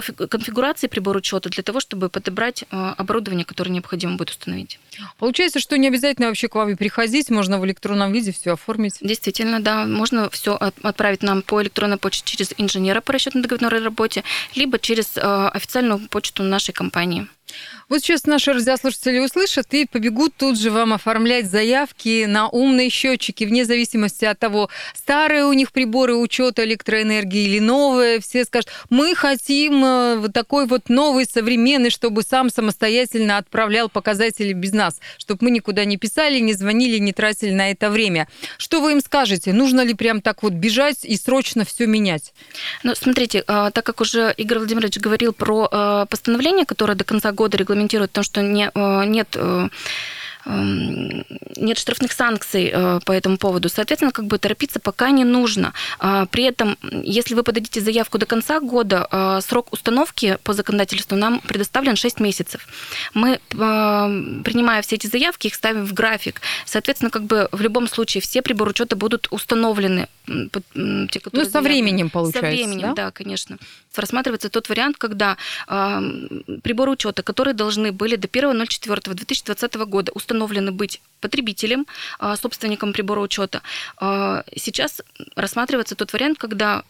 фи- 0.00 0.12
конфигурации 0.28 0.86
прибор 0.86 1.16
учета 1.16 1.48
для 1.48 1.62
того, 1.62 1.80
чтобы 1.80 2.08
подобрать 2.08 2.64
э, 2.70 2.94
оборудование, 2.96 3.44
которое 3.44 3.70
необходимо 3.70 4.16
будет 4.16 4.30
установить. 4.30 4.78
Получается, 5.18 5.60
что 5.60 5.76
не 5.76 5.88
обязательно 5.88 6.28
вообще 6.28 6.48
к 6.48 6.54
вам 6.54 6.70
и 6.70 6.74
приходить, 6.74 7.30
можно 7.30 7.58
в 7.58 7.66
электронном 7.66 8.12
виде 8.12 8.32
все 8.32 8.52
оформить. 8.52 8.98
Действительно, 9.00 9.60
да, 9.60 9.84
можно 9.84 10.30
все 10.30 10.54
отправить 10.54 11.22
нам 11.22 11.42
по 11.42 11.62
электронной 11.62 11.96
почте 11.98 12.22
через 12.24 12.52
инженера 12.56 13.00
по 13.00 13.12
расчетно-договорной 13.12 13.82
работе, 13.82 14.24
либо 14.54 14.78
через 14.78 15.16
э, 15.16 15.20
официальную 15.20 16.00
почту 16.08 16.42
нашей 16.42 16.72
компании. 16.72 17.26
Вот 17.88 18.00
сейчас 18.00 18.24
наши 18.26 18.52
радиослушатели 18.52 19.20
услышат 19.20 19.72
и 19.72 19.86
побегут 19.86 20.34
тут 20.36 20.58
же 20.58 20.72
вам 20.72 20.92
оформлять 20.92 21.48
заявки 21.48 22.24
на 22.24 22.48
умные 22.48 22.90
счетчики, 22.90 23.44
вне 23.44 23.64
зависимости 23.64 24.24
от 24.24 24.40
того, 24.40 24.70
старые 24.92 25.44
у 25.44 25.52
них 25.52 25.70
приборы 25.70 26.16
учета 26.16 26.64
электроэнергии 26.64 27.44
или 27.44 27.60
новые. 27.60 28.18
Все 28.20 28.44
скажут, 28.44 28.70
мы 28.90 29.14
хотим 29.14 29.84
э, 29.84 30.16
вот 30.16 30.32
такой 30.32 30.66
вот 30.66 30.88
новый, 30.88 31.26
современный, 31.26 31.90
чтобы 31.90 32.22
сам 32.22 32.50
самостоятельно 32.50 33.38
отправлял 33.38 33.88
показатели 33.88 34.52
без 34.52 34.72
нас, 34.72 34.98
чтобы 35.16 35.44
мы 35.44 35.52
никуда 35.52 35.84
не 35.84 35.96
писали, 35.96 36.40
не 36.40 36.54
звонили, 36.54 36.98
не 36.98 37.12
тратили 37.12 37.52
на 37.52 37.70
это 37.70 37.88
время. 37.88 38.26
Что 38.58 38.80
вы 38.80 38.92
им 38.92 39.00
скажете? 39.00 39.52
Нужно 39.52 39.82
ли 39.82 39.94
прям 39.94 40.22
так 40.22 40.42
вот 40.42 40.54
бежать 40.54 41.04
и 41.04 41.16
срочно 41.16 41.64
все 41.64 41.86
менять? 41.86 42.34
Ну, 42.82 42.96
смотрите, 42.96 43.44
э, 43.46 43.70
так 43.72 43.86
как 43.86 44.00
уже 44.00 44.34
Игорь 44.36 44.58
Владимирович 44.58 44.98
говорил 44.98 45.32
про 45.32 45.68
э, 45.70 46.06
постановление, 46.10 46.66
которое 46.66 46.96
до 46.96 47.04
конца 47.04 47.30
года 47.30 47.56
регламентирует 47.56 47.75
то, 48.12 48.22
что 48.22 48.42
не, 48.42 48.70
э, 48.74 49.04
нет 49.04 49.28
э, 49.34 49.68
эм, 50.46 51.24
нет 51.56 51.78
штрафных 51.78 52.12
санкций 52.12 52.70
э, 52.72 53.00
по 53.04 53.12
этому 53.12 53.36
поводу. 53.36 53.68
Соответственно, 53.68 54.12
как 54.12 54.26
бы 54.26 54.38
торопиться 54.38 54.80
пока 54.80 55.10
не 55.10 55.24
нужно. 55.24 55.72
А, 55.98 56.26
При 56.26 56.44
этом, 56.44 56.76
если 57.02 57.34
вы 57.34 57.42
подадите 57.42 57.80
заявку 57.80 58.18
до 58.18 58.26
конца 58.26 58.60
года, 58.60 59.40
срок 59.42 59.72
установки 59.72 60.38
по 60.42 60.52
законодательству 60.52 61.16
нам 61.16 61.40
предоставлен 61.40 61.96
6 61.96 62.20
месяцев. 62.20 62.66
Мы, 63.14 63.40
принимая 63.50 64.82
все 64.82 64.96
эти 64.96 65.06
заявки, 65.06 65.48
их 65.48 65.54
ставим 65.54 65.84
в 65.84 65.92
график. 65.94 66.40
Соответственно, 66.64 67.10
как 67.10 67.24
бы 67.24 67.48
в 67.52 67.60
любом 67.60 67.88
случае 67.88 68.20
все 68.20 68.42
приборы 68.42 68.70
учета 68.70 68.96
будут 68.96 69.28
установлены. 69.30 70.08
Те, 70.26 70.60
Ну, 70.74 71.08
которые 71.08 71.44
со 71.46 71.50
заявлены. 71.52 71.62
временем, 71.62 72.10
получается, 72.10 72.40
Со 72.40 72.46
временем, 72.46 72.80
да? 72.88 72.94
да, 72.94 73.10
конечно. 73.10 73.58
Рассматривается 73.94 74.48
тот 74.50 74.68
вариант, 74.68 74.96
когда 74.98 75.36
э, 75.68 76.00
приборы 76.62 76.92
учета, 76.92 77.22
которые 77.22 77.54
должны 77.54 77.92
были 77.92 78.16
до 78.16 78.28
1.04.2020 78.28 79.84
года 79.86 80.12
установлены 80.12 80.72
быть 80.72 81.00
потребителем, 81.20 81.86
э, 82.20 82.34
собственником 82.40 82.92
прибора 82.92 83.20
учета, 83.20 83.62
э, 84.00 84.42
сейчас 84.56 85.00
рассматривается 85.36 85.94
тот 85.94 86.12
вариант, 86.12 86.38
когда 86.38 86.82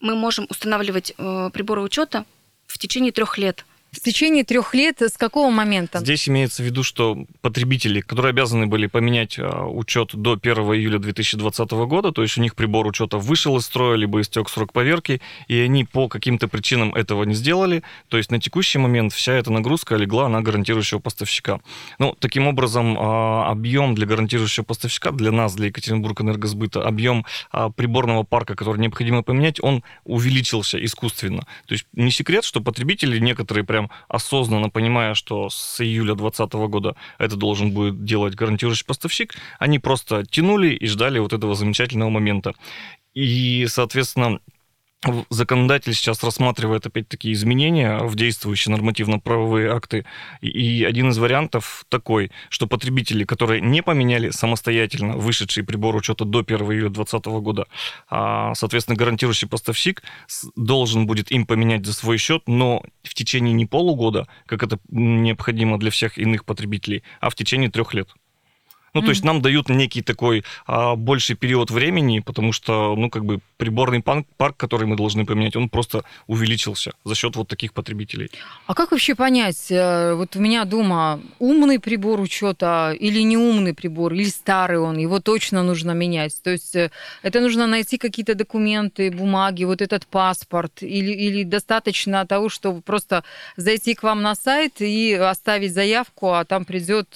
мы 0.00 0.14
можем 0.14 0.46
устанавливать 0.48 1.12
э, 1.18 1.50
приборы 1.52 1.82
учета 1.82 2.24
в 2.66 2.78
течение 2.78 3.12
трех 3.12 3.38
лет. 3.38 3.64
В 3.98 4.00
течение 4.00 4.44
трех 4.44 4.74
лет 4.74 5.02
с 5.02 5.16
какого 5.16 5.50
момента? 5.50 5.98
Здесь 5.98 6.28
имеется 6.28 6.62
в 6.62 6.66
виду, 6.66 6.84
что 6.84 7.26
потребители, 7.40 8.00
которые 8.00 8.30
обязаны 8.30 8.68
были 8.68 8.86
поменять 8.86 9.36
а, 9.40 9.66
учет 9.66 10.14
до 10.14 10.38
1 10.40 10.54
июля 10.54 11.00
2020 11.00 11.70
года, 11.72 12.12
то 12.12 12.22
есть 12.22 12.38
у 12.38 12.40
них 12.40 12.54
прибор 12.54 12.86
учета 12.86 13.18
вышел 13.18 13.56
из 13.56 13.64
строя, 13.64 13.96
либо 13.96 14.20
истек 14.20 14.50
срок 14.50 14.72
поверки, 14.72 15.20
и 15.48 15.58
они 15.58 15.84
по 15.84 16.06
каким-то 16.06 16.46
причинам 16.46 16.94
этого 16.94 17.24
не 17.24 17.34
сделали, 17.34 17.82
то 18.08 18.18
есть 18.18 18.30
на 18.30 18.40
текущий 18.40 18.78
момент 18.78 19.12
вся 19.12 19.32
эта 19.32 19.50
нагрузка 19.50 19.96
легла 19.96 20.28
на 20.28 20.42
гарантирующего 20.42 21.00
поставщика. 21.00 21.58
Ну, 21.98 22.16
таким 22.20 22.46
образом, 22.46 22.96
а, 22.96 23.50
объем 23.50 23.96
для 23.96 24.06
гарантирующего 24.06 24.64
поставщика, 24.64 25.10
для 25.10 25.32
нас, 25.32 25.56
для 25.56 25.66
Екатеринбург 25.66 26.20
энергосбыта, 26.20 26.86
объем 26.86 27.26
а, 27.50 27.70
приборного 27.70 28.22
парка, 28.22 28.54
который 28.54 28.78
необходимо 28.78 29.24
поменять, 29.24 29.60
он 29.60 29.82
увеличился 30.04 30.82
искусственно. 30.84 31.48
То 31.66 31.72
есть 31.72 31.86
не 31.94 32.12
секрет, 32.12 32.44
что 32.44 32.60
потребители 32.60 33.18
некоторые 33.18 33.64
прям 33.64 33.87
осознанно 34.08 34.70
понимая, 34.70 35.14
что 35.14 35.48
с 35.50 35.80
июля 35.80 36.14
2020 36.14 36.52
года 36.70 36.96
это 37.18 37.36
должен 37.36 37.72
будет 37.72 38.04
делать 38.04 38.34
гарантирующий 38.34 38.86
поставщик, 38.86 39.34
они 39.58 39.78
просто 39.78 40.24
тянули 40.24 40.68
и 40.68 40.86
ждали 40.86 41.18
вот 41.18 41.32
этого 41.32 41.54
замечательного 41.54 42.10
момента. 42.10 42.54
И, 43.14 43.66
соответственно, 43.68 44.40
законодатель 45.30 45.94
сейчас 45.94 46.24
рассматривает 46.24 46.86
опять-таки 46.86 47.32
изменения 47.32 47.98
в 47.98 48.16
действующие 48.16 48.72
нормативно-правовые 48.74 49.70
акты. 49.70 50.04
И- 50.40 50.84
один 50.84 51.10
из 51.10 51.18
вариантов 51.18 51.84
такой, 51.88 52.32
что 52.48 52.66
потребители, 52.66 53.24
которые 53.24 53.60
не 53.60 53.82
поменяли 53.82 54.30
самостоятельно 54.30 55.16
вышедший 55.16 55.62
прибор 55.62 55.94
учета 55.94 56.24
до 56.24 56.42
1 56.42 56.72
июля 56.72 56.88
2020 56.90 57.40
года, 57.40 57.66
а, 58.10 58.54
соответственно, 58.54 58.96
гарантирующий 58.96 59.46
поставщик 59.46 60.02
должен 60.56 61.06
будет 61.06 61.30
им 61.30 61.46
поменять 61.46 61.86
за 61.86 61.92
свой 61.92 62.18
счет, 62.18 62.42
но 62.46 62.82
в 63.04 63.14
течение 63.14 63.52
не 63.52 63.66
полугода, 63.66 64.26
как 64.46 64.64
это 64.64 64.80
необходимо 64.88 65.78
для 65.78 65.92
всех 65.92 66.18
иных 66.18 66.44
потребителей, 66.44 67.04
а 67.20 67.30
в 67.30 67.36
течение 67.36 67.70
трех 67.70 67.94
лет. 67.94 68.08
Ну, 68.94 69.02
то 69.02 69.10
есть 69.10 69.24
нам 69.24 69.42
дают 69.42 69.68
некий 69.68 70.02
такой 70.02 70.44
а, 70.66 70.96
больший 70.96 71.36
период 71.36 71.70
времени, 71.70 72.20
потому 72.20 72.52
что, 72.52 72.94
ну, 72.96 73.10
как 73.10 73.24
бы 73.24 73.40
приборный 73.58 74.00
пан- 74.00 74.24
парк, 74.36 74.56
который 74.56 74.86
мы 74.86 74.96
должны 74.96 75.26
поменять, 75.26 75.56
он 75.56 75.68
просто 75.68 76.04
увеличился 76.26 76.92
за 77.04 77.14
счет 77.14 77.36
вот 77.36 77.48
таких 77.48 77.72
потребителей. 77.72 78.30
А 78.66 78.74
как 78.74 78.92
вообще 78.92 79.14
понять, 79.14 79.70
э, 79.70 80.14
вот 80.14 80.36
у 80.36 80.40
меня 80.40 80.64
дома 80.64 81.20
умный 81.38 81.78
прибор 81.78 82.20
учета 82.20 82.94
или 82.98 83.20
не 83.20 83.36
умный 83.36 83.74
прибор, 83.74 84.14
или 84.14 84.24
старый 84.24 84.78
он, 84.78 84.98
его 84.98 85.20
точно 85.20 85.62
нужно 85.62 85.92
менять? 85.92 86.40
То 86.42 86.50
есть 86.50 86.76
э, 86.76 86.90
это 87.22 87.40
нужно 87.40 87.66
найти 87.66 87.98
какие-то 87.98 88.34
документы, 88.34 89.10
бумаги, 89.10 89.64
вот 89.64 89.82
этот 89.82 90.06
паспорт, 90.06 90.82
или, 90.82 91.12
или 91.12 91.42
достаточно 91.42 92.26
того, 92.26 92.48
чтобы 92.48 92.80
просто 92.80 93.24
зайти 93.56 93.94
к 93.94 94.02
вам 94.02 94.22
на 94.22 94.34
сайт 94.34 94.80
и 94.80 95.14
оставить 95.14 95.74
заявку, 95.74 96.32
а 96.32 96.44
там 96.44 96.64
придет 96.64 97.08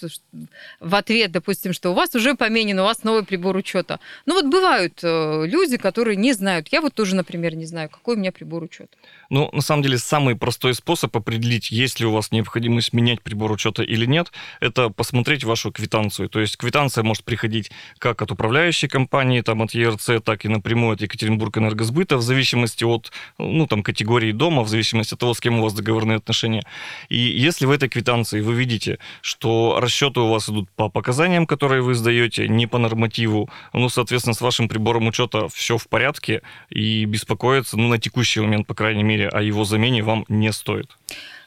в 0.81 0.95
ответ, 0.95 1.31
допустим, 1.31 1.62
что 1.71 1.91
у 1.91 1.95
вас 1.95 2.15
уже 2.15 2.35
поменен, 2.35 2.81
у 2.81 2.85
вас 2.85 3.05
новый 3.05 3.25
прибор 3.25 3.57
учета. 3.57 4.01
Ну 4.27 4.35
вот 4.35 4.47
бывают 4.47 4.99
э, 5.05 5.47
люди, 5.47 5.77
которые 5.77 6.17
не 6.17 6.33
знают. 6.33 6.69
Я 6.69 6.81
вот 6.81 6.95
тоже, 6.95 7.15
например, 7.15 7.55
не 7.55 7.67
знаю, 7.67 7.89
какой 7.89 8.17
у 8.17 8.19
меня 8.19 8.33
прибор 8.33 8.65
учета. 8.65 8.97
Ну, 9.31 9.49
на 9.53 9.63
самом 9.63 9.83
деле, 9.83 9.99
самый 9.99 10.37
простой 10.37 10.75
способ 10.75 11.17
определить, 11.17 11.71
есть 11.71 12.01
ли 12.01 12.07
у 12.07 12.13
вас 12.13 12.33
необходимость 12.33 12.93
менять 12.93 13.23
прибор 13.23 13.51
учета 13.53 13.83
или 13.83 14.07
нет, 14.07 14.33
это 14.61 14.91
посмотреть 14.91 15.45
вашу 15.45 15.73
квитанцию. 15.73 16.29
То 16.29 16.41
есть 16.41 16.57
квитанция 16.57 17.05
может 17.05 17.25
приходить 17.25 17.71
как 17.99 18.23
от 18.23 18.31
управляющей 18.31 18.89
компании, 18.89 19.41
там, 19.41 19.63
от 19.63 19.75
ЕРЦ, 19.75 20.23
так 20.25 20.45
и 20.45 20.49
напрямую 20.49 20.95
от 20.95 21.01
Екатеринбург 21.01 21.57
энергосбыта, 21.59 22.17
в 22.17 22.23
зависимости 22.23 22.85
от, 22.85 23.13
ну, 23.39 23.67
там, 23.67 23.83
категории 23.83 24.33
дома, 24.33 24.63
в 24.63 24.69
зависимости 24.69 25.15
от 25.15 25.21
того, 25.21 25.35
с 25.35 25.41
кем 25.41 25.61
у 25.61 25.63
вас 25.63 25.73
договорные 25.73 26.17
отношения. 26.17 26.63
И 27.09 27.19
если 27.19 27.67
в 27.67 27.71
этой 27.71 27.89
квитанции 27.89 28.41
вы 28.41 28.55
видите, 28.55 28.99
что 29.21 29.79
расчеты 29.81 30.21
у 30.21 30.29
вас 30.29 30.49
идут 30.49 30.71
по 30.71 30.89
показаниям, 30.89 31.47
которые 31.47 31.83
вы 31.83 31.95
сдаете, 31.95 32.49
не 32.49 32.67
по 32.67 32.79
нормативу, 32.79 33.49
ну, 33.73 33.89
соответственно, 33.89 34.35
с 34.35 34.41
вашим 34.41 34.69
прибором 34.69 35.07
учета 35.07 35.49
все 35.49 35.79
в 35.79 35.89
порядке, 35.89 36.43
и 36.71 37.05
беспокоиться, 37.05 37.77
ну, 37.77 37.89
на 37.89 37.99
текущий 37.99 38.41
момент, 38.41 38.67
по 38.67 38.75
крайней 38.75 39.03
мере, 39.03 39.22
о 39.29 39.43
его 39.43 39.65
замене 39.65 40.03
вам 40.03 40.25
не 40.29 40.53
стоит. 40.53 40.97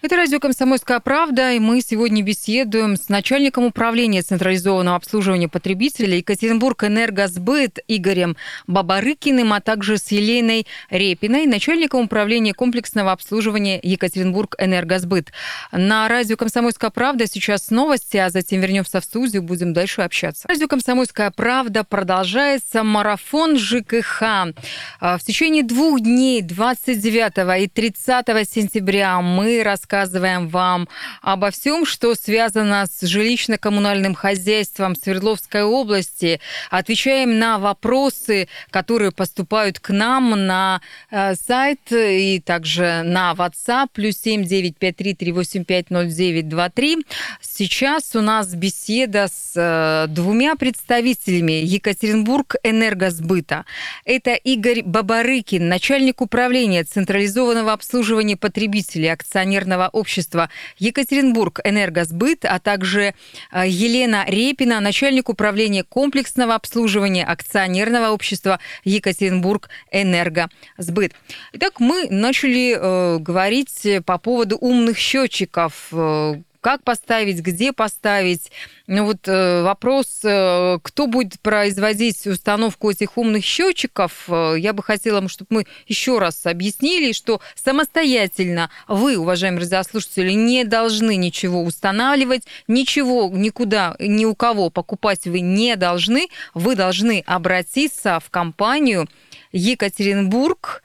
Это 0.06 0.18
радио 0.18 0.40
«Комсомольская 0.40 1.00
правда», 1.00 1.54
и 1.54 1.60
мы 1.60 1.82
сегодня 1.82 2.22
беседуем 2.22 2.96
с 2.96 3.10
начальником 3.10 3.66
управления 3.66 4.22
централизованного 4.22 4.98
обслуживания 4.98 5.48
потребителей 5.48 6.20
Екатеринбург 6.20 6.84
«Энергосбыт» 6.84 7.80
Игорем 7.88 8.38
Бабарыкиным, 8.68 9.52
а 9.52 9.62
также 9.62 9.98
с 9.98 10.12
Еленой 10.12 10.68
Репиной, 10.92 11.48
начальником 11.48 12.02
управления 12.02 12.54
комплексного 12.54 13.12
обслуживания 13.12 13.80
Екатеринбург 13.82 14.54
«Энергосбыт». 14.60 15.32
На 15.72 16.08
радио 16.08 16.38
«Комсомольская 16.38 16.92
правда» 16.92 17.26
сейчас 17.26 17.72
новости, 17.72 18.18
а 18.18 18.30
затем 18.30 18.62
вернемся 18.62 19.02
в 19.02 19.06
студию, 19.06 19.42
будем 19.42 19.74
дальше 19.74 20.04
общаться. 20.04 20.48
Радио 20.48 20.68
«Комсомольская 20.68 21.32
правда» 21.32 21.84
продолжается 21.84 22.84
марафон 22.84 23.58
ЖКХ. 23.58 24.22
А, 24.22 25.18
в 25.18 25.24
течение 25.24 25.64
двух 25.64 26.00
дней, 26.00 26.44
29 26.44 27.64
и 27.64 27.68
30 27.68 28.26
сентября, 28.48 29.20
мы 29.22 29.64
рассказываем 29.64 29.95
рассказываем 29.96 30.50
вам 30.50 30.90
обо 31.22 31.52
всем, 31.52 31.86
что 31.86 32.16
связано 32.16 32.86
с 32.86 33.04
жилищно-коммунальным 33.04 34.14
хозяйством 34.14 34.94
Свердловской 34.96 35.64
области. 35.64 36.42
Отвечаем 36.70 37.40
на 37.40 37.60
вопросы, 37.60 38.50
которые 38.72 39.12
поступают 39.12 39.80
к 39.80 39.92
нам 39.92 40.48
на 40.48 40.82
э, 41.12 41.36
сайт 41.36 41.80
и 41.92 42.42
также 42.46 43.04
на 43.04 43.34
WhatsApp 43.34 43.88
плюс 43.94 44.22
7953-385-0923. 44.26 47.06
Сейчас 47.42 48.16
у 48.16 48.22
нас 48.22 48.54
беседа 48.54 49.30
с 49.32 49.54
э, 49.56 50.08
двумя 50.10 50.56
представителями 50.56 51.64
Екатеринбург 51.64 52.56
энергосбыта. 52.64 53.64
Это 54.04 54.34
Игорь 54.34 54.82
Бабарыкин, 54.84 55.70
начальник 55.70 56.22
управления 56.22 56.84
централизованного 56.84 57.72
обслуживания 57.72 58.36
потребителей 58.36 59.12
акционерного 59.12 59.85
акционерного 59.86 59.90
общества 59.90 60.50
Екатеринбург 60.78 61.60
Энергосбыт, 61.64 62.46
а 62.46 62.60
также 62.60 63.14
э, 63.52 63.64
Елена 63.68 64.26
Репина, 64.28 64.80
начальник 64.80 65.30
управления 65.30 65.84
комплексного 65.84 66.56
обслуживания 66.56 67.26
акционерного 67.26 68.12
общества 68.12 68.60
Екатеринбург 68.84 69.70
Энергосбыт. 69.92 71.14
Итак, 71.54 71.80
мы 71.80 72.08
начали 72.10 72.76
э, 72.78 73.18
говорить 73.20 73.88
по 74.06 74.18
поводу 74.18 74.58
умных 74.58 74.98
счетчиков, 74.98 75.88
э, 75.92 76.36
как 76.66 76.84
поставить, 76.84 77.42
где 77.42 77.74
поставить. 77.74 78.52
Ну 78.88 79.06
вот 79.06 79.28
э, 79.28 79.62
вопрос, 79.62 80.22
э, 80.24 80.80
кто 80.82 81.06
будет 81.06 81.40
производить 81.40 82.26
установку 82.26 82.90
этих 82.90 83.20
умных 83.20 83.46
счетчиков, 83.46 84.24
э, 84.30 84.56
я 84.58 84.74
бы 84.74 84.82
хотела, 84.82 85.30
чтобы 85.30 85.48
мы 85.52 85.66
еще 85.86 86.18
раз 86.18 86.44
объяснили, 86.48 87.12
что 87.12 87.40
самостоятельно 87.54 88.72
вы, 88.88 89.16
уважаемые 89.16 89.62
радиослушатели, 89.62 90.32
не 90.32 90.64
должны 90.64 91.18
ничего 91.18 91.62
устанавливать, 91.62 92.48
ничего 92.68 93.30
никуда, 93.32 93.96
ни 94.00 94.26
у 94.26 94.34
кого 94.34 94.72
покупать 94.72 95.26
вы 95.26 95.42
не 95.42 95.76
должны. 95.76 96.30
Вы 96.56 96.76
должны 96.76 97.24
обратиться 97.28 98.20
в 98.20 98.32
компанию 98.32 99.08
Екатеринбург, 99.52 100.82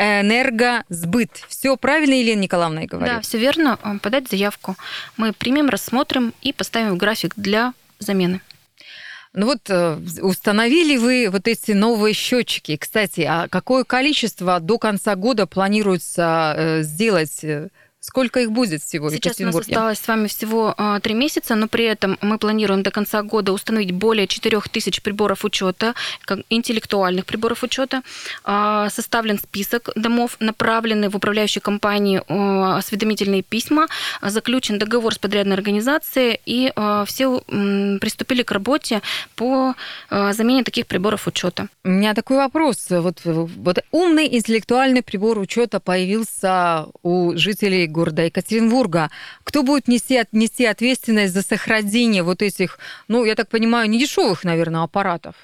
энергосбыт. 0.00 1.30
Все 1.48 1.76
правильно, 1.76 2.14
Елена 2.14 2.40
Николаевна, 2.40 2.86
говорю? 2.86 3.14
Да, 3.14 3.20
все 3.20 3.38
верно. 3.38 3.78
Подать 4.02 4.28
заявку. 4.28 4.76
Мы 5.16 5.32
примем, 5.32 5.68
рассмотрим 5.68 6.32
и 6.40 6.52
поставим 6.52 6.96
график 6.96 7.34
для 7.36 7.74
замены. 7.98 8.40
Ну 9.32 9.46
вот 9.46 9.60
э, 9.68 9.98
установили 10.22 10.96
вы 10.96 11.28
вот 11.30 11.46
эти 11.46 11.70
новые 11.72 12.14
счетчики. 12.14 12.76
Кстати, 12.76 13.20
а 13.20 13.46
какое 13.48 13.84
количество 13.84 14.58
до 14.58 14.78
конца 14.78 15.14
года 15.14 15.46
планируется 15.46 16.54
э, 16.56 16.82
сделать 16.82 17.44
э, 17.44 17.68
Сколько 18.02 18.40
их 18.40 18.50
будет 18.50 18.82
всего 18.82 19.10
Сейчас 19.10 19.38
у 19.40 19.44
нас 19.44 19.54
осталось 19.54 19.98
с 19.98 20.08
вами 20.08 20.26
всего 20.26 20.74
а, 20.78 21.00
три 21.00 21.12
месяца, 21.12 21.54
но 21.54 21.68
при 21.68 21.84
этом 21.84 22.16
мы 22.22 22.38
планируем 22.38 22.82
до 22.82 22.90
конца 22.90 23.22
года 23.22 23.52
установить 23.52 23.92
более 23.92 24.26
4000 24.26 25.02
приборов 25.02 25.44
учета, 25.44 25.94
интеллектуальных 26.48 27.26
приборов 27.26 27.62
учета. 27.62 28.00
А, 28.42 28.88
составлен 28.88 29.38
список 29.38 29.90
домов, 29.96 30.36
направлены 30.40 31.10
в 31.10 31.16
управляющую 31.16 31.62
компанию 31.62 32.24
осведомительные 32.74 33.42
письма, 33.42 33.86
заключен 34.22 34.78
договор 34.78 35.12
с 35.12 35.18
подрядной 35.18 35.56
организацией, 35.56 36.40
и 36.46 36.72
а, 36.76 37.04
все 37.04 37.42
приступили 38.00 38.42
к 38.42 38.50
работе 38.50 39.02
по 39.36 39.74
замене 40.10 40.64
таких 40.64 40.86
приборов 40.86 41.26
учета. 41.26 41.68
У 41.84 41.90
меня 41.90 42.14
такой 42.14 42.38
вопрос. 42.38 42.86
Вот, 42.88 43.20
вот 43.24 43.78
умный 43.90 44.26
интеллектуальный 44.26 45.02
прибор 45.02 45.38
учета 45.38 45.80
появился 45.80 46.86
у 47.02 47.36
жителей 47.36 47.89
города 47.90 48.22
Екатеринбурга. 48.22 49.10
Кто 49.44 49.62
будет 49.62 49.88
нести, 49.88 50.22
нести 50.32 50.64
ответственность 50.64 51.34
за 51.34 51.42
сохранение 51.42 52.22
вот 52.22 52.42
этих, 52.42 52.78
ну, 53.08 53.24
я 53.24 53.34
так 53.34 53.48
понимаю, 53.48 53.90
недешевых, 53.90 54.44
наверное, 54.44 54.82
аппаратов? 54.82 55.34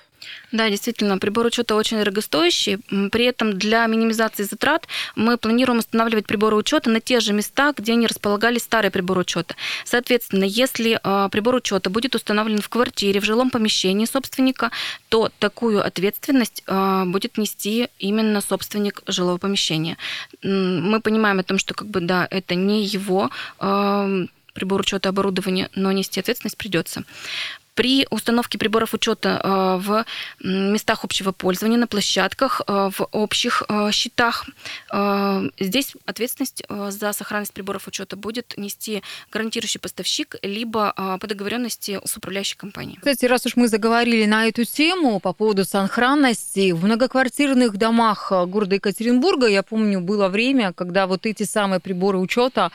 Да, 0.52 0.70
действительно, 0.70 1.18
прибор 1.18 1.46
учета 1.46 1.74
очень 1.74 1.98
дорогостоящий. 1.98 2.78
При 3.10 3.24
этом 3.24 3.58
для 3.58 3.86
минимизации 3.86 4.44
затрат 4.44 4.86
мы 5.16 5.36
планируем 5.38 5.80
устанавливать 5.80 6.26
приборы 6.26 6.56
учета 6.56 6.88
на 6.90 7.00
те 7.00 7.20
же 7.20 7.32
места, 7.32 7.72
где 7.76 7.92
они 7.92 8.06
располагались 8.06 8.62
старые 8.62 8.90
приборы 8.90 9.22
учета. 9.22 9.56
Соответственно, 9.84 10.44
если 10.44 11.00
а, 11.02 11.28
прибор 11.28 11.56
учета 11.56 11.90
будет 11.90 12.14
установлен 12.14 12.60
в 12.60 12.68
квартире, 12.68 13.20
в 13.20 13.24
жилом 13.24 13.50
помещении 13.50 14.06
собственника, 14.06 14.70
то 15.08 15.30
такую 15.38 15.84
ответственность 15.84 16.62
а, 16.66 17.04
будет 17.04 17.38
нести 17.38 17.88
именно 17.98 18.40
собственник 18.40 19.02
жилого 19.06 19.38
помещения. 19.38 19.96
Мы 20.42 21.00
понимаем 21.00 21.40
о 21.40 21.42
том, 21.44 21.58
что 21.58 21.74
как 21.74 21.88
бы 21.88 22.00
да, 22.00 22.26
это 22.30 22.54
не 22.54 22.84
его 22.84 23.30
а, 23.58 24.08
прибор 24.56 24.80
учета 24.80 25.10
оборудования, 25.10 25.70
но 25.74 25.92
нести 25.92 26.18
ответственность 26.18 26.56
придется. 26.56 27.04
При 27.76 28.06
установке 28.08 28.56
приборов 28.56 28.94
учета 28.94 29.38
э, 29.44 29.76
в 29.86 30.06
местах 30.42 31.04
общего 31.04 31.32
пользования, 31.32 31.76
на 31.76 31.86
площадках, 31.86 32.62
э, 32.66 32.90
в 32.90 33.06
общих 33.12 33.62
э, 33.68 33.90
счетах, 33.92 34.46
здесь 35.60 35.94
ответственность 36.06 36.62
за 36.68 37.12
сохранность 37.12 37.52
приборов 37.52 37.86
учета 37.86 38.16
будет 38.16 38.54
нести 38.56 39.02
гарантирующий 39.30 39.78
поставщик, 39.78 40.36
либо 40.42 41.18
по 41.20 41.26
договоренности 41.26 42.00
с 42.04 42.16
управляющей 42.16 42.56
компанией. 42.56 42.96
Кстати, 42.96 43.26
раз 43.26 43.44
уж 43.46 43.56
мы 43.56 43.68
заговорили 43.68 44.24
на 44.24 44.46
эту 44.46 44.64
тему 44.64 45.20
по 45.20 45.32
поводу 45.34 45.64
сохранности, 45.64 46.72
в 46.72 46.84
многоквартирных 46.84 47.76
домах 47.76 48.32
города 48.46 48.76
Екатеринбурга, 48.76 49.48
я 49.48 49.62
помню, 49.62 50.00
было 50.00 50.28
время, 50.28 50.72
когда 50.72 51.06
вот 51.06 51.26
эти 51.26 51.42
самые 51.42 51.80
приборы 51.80 52.18
учета 52.18 52.70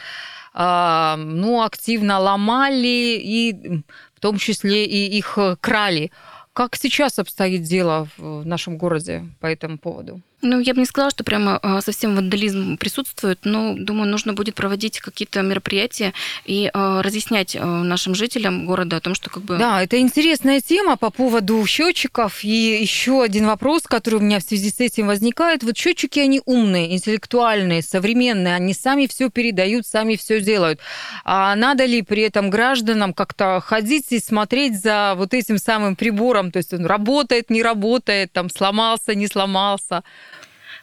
ну, 0.54 1.64
активно 1.64 2.20
ломали 2.20 3.18
и 3.24 3.82
том 4.22 4.38
числе 4.38 4.86
и 4.86 5.18
их 5.18 5.38
э, 5.38 5.58
крали. 5.60 6.12
Как 6.54 6.76
сейчас 6.76 7.20
обстоит 7.20 7.64
дело 7.64 8.08
в 8.18 8.46
нашем 8.46 8.78
городе 8.78 9.26
по 9.40 9.48
этому 9.48 9.78
поводу? 9.78 10.22
Ну, 10.42 10.60
я 10.60 10.74
бы 10.74 10.80
не 10.80 10.86
сказала, 10.86 11.12
что 11.12 11.24
прямо 11.24 11.60
а, 11.62 11.82
совсем 11.82 12.16
вандализм 12.16 12.78
присутствует, 12.78 13.40
но, 13.44 13.76
думаю, 13.78 14.10
нужно 14.10 14.34
будет 14.34 14.56
проводить 14.56 15.00
какие-то 15.00 15.42
мероприятия 15.42 16.14
и 16.46 16.70
а, 16.74 17.04
разъяснять 17.04 17.56
а, 17.56 17.84
нашим 17.84 18.16
жителям 18.16 18.66
города 18.66 18.98
о 18.98 19.02
том, 19.02 19.14
что 19.14 19.30
как 19.30 19.44
бы... 19.44 19.58
Да, 19.58 19.84
это 19.84 20.00
интересная 20.00 20.60
тема 20.60 20.98
по 20.98 21.12
поводу 21.12 21.64
счетчиков. 21.68 22.44
И 22.44 22.80
еще 22.82 23.22
один 23.22 23.46
вопрос, 23.46 23.84
который 23.84 24.16
у 24.16 24.20
меня 24.20 24.40
в 24.40 24.44
связи 24.44 24.72
с 24.72 24.80
этим 24.80 25.08
возникает. 25.08 25.64
Вот 25.64 25.78
счетчики, 25.78 26.20
они 26.20 26.42
умные, 26.46 26.94
интеллектуальные, 26.96 27.84
современные, 27.84 28.56
они 28.56 28.74
сами 28.74 29.06
все 29.06 29.30
передают, 29.30 29.86
сами 29.86 30.16
все 30.16 30.42
делают. 30.42 30.80
А 31.24 31.56
надо 31.56 31.86
ли 31.86 32.02
при 32.02 32.24
этом 32.24 32.50
гражданам 32.50 33.14
как-то 33.14 33.62
ходить 33.64 34.12
и 34.12 34.20
смотреть 34.20 34.82
за 34.82 35.14
вот 35.16 35.36
этим 35.36 35.60
самым 35.60 35.96
прибором? 35.96 36.52
То 36.52 36.58
есть 36.58 36.74
он 36.74 36.86
работает, 36.88 37.52
не 37.52 37.62
работает, 37.62 38.32
там 38.32 38.50
сломался, 38.50 39.14
не 39.14 39.28
сломался? 39.28 40.04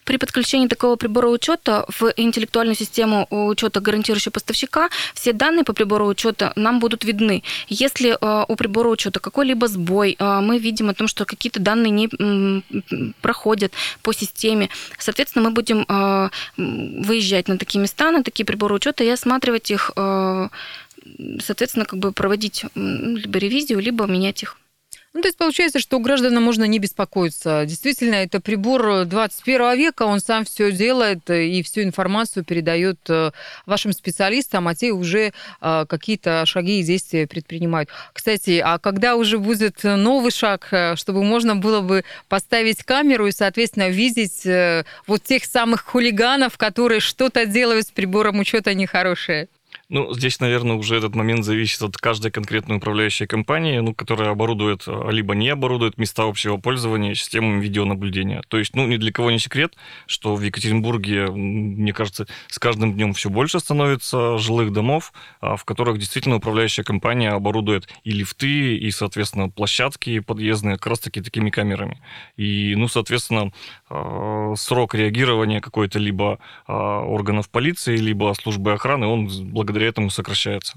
При 0.09 0.17
подключении 0.17 0.69
такого 0.69 0.97
прибора 0.97 1.29
учета 1.29 1.85
в 1.89 2.11
интеллектуальную 2.17 2.75
систему 2.75 3.27
учета 3.31 3.81
гарантирующего 3.81 4.33
поставщика 4.33 4.89
все 5.13 5.35
данные 5.35 5.65
по 5.65 5.75
прибору 5.75 6.07
учета 6.07 6.55
нам 6.57 6.81
будут 6.81 7.05
видны. 7.05 7.43
Если 7.69 8.17
э, 8.19 8.45
у 8.49 8.57
прибора 8.57 8.89
учета 8.89 9.21
какой-либо 9.21 9.69
сбой, 9.69 10.17
э, 10.19 10.41
мы 10.41 10.59
видим 10.59 10.89
о 10.89 10.95
том, 10.95 11.09
что 11.09 11.27
какие-то 11.27 11.61
данные 11.61 11.91
не 11.91 13.13
проходят 13.21 13.75
по 14.01 14.15
системе, 14.15 14.71
соответственно, 14.99 15.51
мы 15.51 15.55
будем 15.55 15.85
э, 15.87 16.31
выезжать 16.57 17.49
на 17.49 17.59
такие 17.59 17.79
места, 17.79 18.11
на 18.11 18.25
такие 18.25 18.47
приборы 18.47 18.77
учета 18.77 19.05
и 19.05 19.11
осматривать 19.11 19.71
их, 19.71 19.91
соответственно, 19.95 21.85
как 21.85 21.99
бы 21.99 22.13
проводить 22.13 22.65
либо 22.75 23.39
ревизию, 23.39 23.81
либо 23.81 24.07
менять 24.07 24.43
их. 24.43 24.57
Ну, 25.19 25.23
то 25.23 25.29
есть 25.31 25.39
получается, 25.39 25.81
что 25.81 25.97
у 25.97 26.01
граждан 26.01 26.41
можно 26.41 26.63
не 26.63 26.79
беспокоиться. 26.79 27.65
Действительно, 27.67 28.15
это 28.15 28.41
прибор 28.41 29.05
21 29.05 29.77
века, 29.77 30.05
он 30.05 30.21
сам 30.21 30.45
все 30.45 30.71
делает 30.71 31.29
и 31.29 31.61
всю 31.65 31.83
информацию 31.83 32.45
передает 32.45 33.01
э, 33.09 33.33
вашим 33.67 33.93
специалистам, 33.93 34.69
а 34.69 34.77
те 34.77 34.93
уже 34.93 35.33
э, 35.61 35.87
какие-то 35.89 36.47
шаги 36.47 36.79
и 36.79 36.85
действия 36.85 37.27
предпринимают. 37.27 37.91
Кстати, 38.13 38.63
а 38.65 38.79
когда 38.79 39.17
уже 39.17 39.39
будет 39.39 39.83
новый 39.83 40.31
шаг, 40.31 40.69
э, 40.71 40.95
чтобы 40.95 41.25
можно 41.25 41.57
было 41.57 41.81
бы 41.81 42.05
поставить 42.29 42.85
камеру 42.85 43.27
и, 43.27 43.33
соответственно, 43.33 43.89
видеть 43.89 44.47
вот 45.09 45.25
тех 45.25 45.45
самых 45.47 45.85
хулиганов, 45.85 46.57
которые 46.57 47.01
что-то 47.01 47.45
делают 47.45 47.89
с 47.89 47.91
прибором 47.91 48.39
учета 48.39 48.73
нехорошее? 48.73 49.49
Ну, 49.91 50.13
здесь, 50.13 50.39
наверное, 50.39 50.77
уже 50.77 50.97
этот 50.97 51.15
момент 51.15 51.47
зависит 51.47 51.81
от 51.81 51.97
каждой 51.97 52.31
конкретной 52.31 52.77
управляющей 52.77 53.27
компании, 53.27 53.79
ну, 53.79 53.95
которая 53.95 54.29
оборудует, 54.29 54.83
а, 54.87 55.09
либо 55.09 55.35
не 55.35 55.49
оборудует 55.49 55.97
места 55.97 56.25
общего 56.25 56.59
пользования 56.59 57.15
системами 57.15 57.63
видеонаблюдения. 57.63 58.43
То 58.49 58.59
есть, 58.59 58.77
ну, 58.77 58.87
ни 58.87 58.99
для 58.99 59.13
кого 59.13 59.31
не 59.31 59.39
секрет, 59.39 59.77
что 60.07 60.37
в 60.37 60.43
Екатеринбурге, 60.43 61.29
мне 61.29 61.95
кажется, 61.95 62.27
с 62.49 62.59
каждым 62.59 62.93
днем 62.93 63.15
все 63.15 63.31
больше 63.31 63.61
становится 63.61 64.37
жилых 64.37 64.75
домов, 64.75 65.15
а, 65.41 65.57
в 65.57 65.65
которых 65.65 65.97
действительно 65.99 66.37
управляющая 66.37 66.85
компания 66.85 67.31
оборудует 67.31 67.89
и 68.05 68.11
лифты, 68.11 68.77
и, 68.77 68.91
соответственно, 68.91 69.49
площадки 69.49 70.19
подъездные 70.19 70.77
как 70.77 70.89
раз-таки 70.89 71.23
такими 71.23 71.49
камерами. 71.49 72.03
И, 72.37 72.75
ну, 72.77 72.89
соответственно, 72.89 73.53
а, 73.89 74.53
срок 74.55 74.95
реагирования 74.95 75.63
какой-то 75.63 75.99
либо 75.99 76.41
органов 76.67 77.49
полиции, 77.49 77.97
либо 77.97 78.35
службы 78.35 78.73
охраны, 78.73 79.07
он 79.07 79.29
благодаря 79.51 79.78
благодаря 79.79 79.89
этому 79.89 80.11
сокращается. 80.11 80.75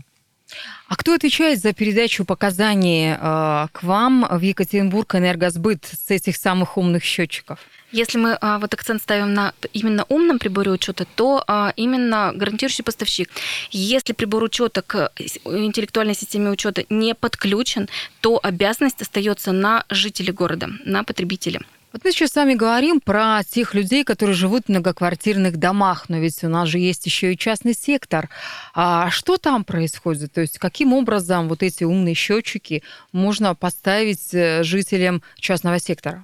А 0.87 0.95
кто 0.95 1.13
отвечает 1.13 1.59
за 1.59 1.73
передачу 1.73 2.25
показаний 2.25 3.13
э, 3.13 3.67
к 3.71 3.83
вам 3.83 4.27
в 4.29 4.41
Екатеринбург 4.41 5.15
энергосбыт 5.15 5.85
с 5.85 6.11
этих 6.11 6.35
самых 6.35 6.77
умных 6.77 7.03
счетчиков? 7.03 7.59
Если 7.93 8.19
мы 8.19 8.37
а, 8.39 8.57
вот 8.57 8.73
акцент 8.73 9.01
ставим 9.01 9.33
на 9.33 9.53
именно 9.73 10.05
умном 10.09 10.39
приборе 10.39 10.71
учета, 10.71 11.05
то 11.15 11.43
а, 11.47 11.73
именно 11.75 12.31
гарантирующий 12.33 12.83
поставщик. 12.83 13.29
Если 13.71 14.13
прибор 14.13 14.43
учета 14.43 14.81
к 14.81 15.11
интеллектуальной 15.45 16.15
системе 16.15 16.49
учета 16.49 16.85
не 16.89 17.13
подключен, 17.15 17.89
то 18.21 18.39
обязанность 18.43 19.01
остается 19.01 19.51
на 19.51 19.83
жителе 19.89 20.31
города, 20.31 20.69
на 20.85 21.03
потребителе. 21.03 21.59
Вот 21.93 22.05
мы 22.05 22.11
сейчас 22.13 22.31
с 22.31 22.35
вами 22.35 22.53
говорим 22.53 23.01
про 23.01 23.41
тех 23.43 23.73
людей, 23.73 24.05
которые 24.05 24.33
живут 24.33 24.63
в 24.65 24.69
многоквартирных 24.69 25.57
домах, 25.57 26.05
но 26.07 26.19
ведь 26.19 26.41
у 26.43 26.47
нас 26.47 26.69
же 26.69 26.79
есть 26.79 27.05
еще 27.05 27.33
и 27.33 27.37
частный 27.37 27.73
сектор. 27.73 28.29
А 28.73 29.09
что 29.09 29.35
там 29.37 29.65
происходит? 29.65 30.31
То 30.31 30.39
есть 30.39 30.57
каким 30.57 30.93
образом 30.93 31.49
вот 31.49 31.63
эти 31.63 31.83
умные 31.83 32.15
счетчики 32.15 32.81
можно 33.11 33.55
поставить 33.55 34.33
э, 34.33 34.63
жителям 34.63 35.21
частного 35.35 35.79
сектора? 35.79 36.23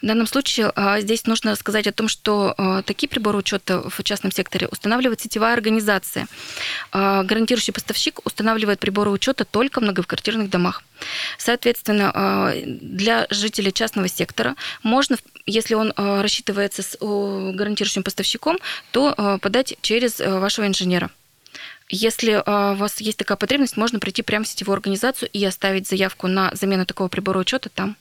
В 0.00 0.06
данном 0.06 0.26
случае 0.26 0.72
а, 0.74 1.00
здесь 1.00 1.26
нужно 1.26 1.54
сказать 1.56 1.86
о 1.86 1.92
том, 1.92 2.08
что 2.08 2.54
а, 2.56 2.82
такие 2.82 3.08
приборы 3.08 3.38
учета 3.38 3.82
в 3.88 4.02
частном 4.02 4.32
секторе 4.32 4.68
устанавливает 4.68 5.20
сетевая 5.20 5.54
организация. 5.54 6.26
А, 6.90 7.22
гарантирующий 7.22 7.72
поставщик 7.72 8.20
устанавливает 8.24 8.80
приборы 8.80 9.10
учета 9.10 9.44
только 9.44 9.80
в 9.80 9.82
многоквартирных 9.82 10.50
домах. 10.50 10.82
Соответственно, 11.38 12.54
для 12.64 13.26
жителей 13.30 13.72
частного 13.72 14.08
сектора 14.08 14.54
можно, 14.84 15.16
если 15.46 15.74
он 15.74 15.92
рассчитывается 15.96 16.82
с 16.82 16.96
гарантирующим 17.00 18.04
поставщиком, 18.04 18.58
то 18.92 19.38
подать 19.42 19.76
через 19.82 20.20
вашего 20.20 20.66
инженера. 20.66 21.10
Если 21.88 22.34
у 22.34 22.74
вас 22.76 23.00
есть 23.00 23.18
такая 23.18 23.36
потребность, 23.36 23.76
можно 23.76 23.98
прийти 23.98 24.22
прямо 24.22 24.44
в 24.44 24.48
сетевую 24.48 24.74
организацию 24.74 25.28
и 25.32 25.44
оставить 25.44 25.88
заявку 25.88 26.28
на 26.28 26.54
замену 26.54 26.86
такого 26.86 27.08
прибора 27.08 27.40
учета 27.40 27.68
там. 27.68 27.96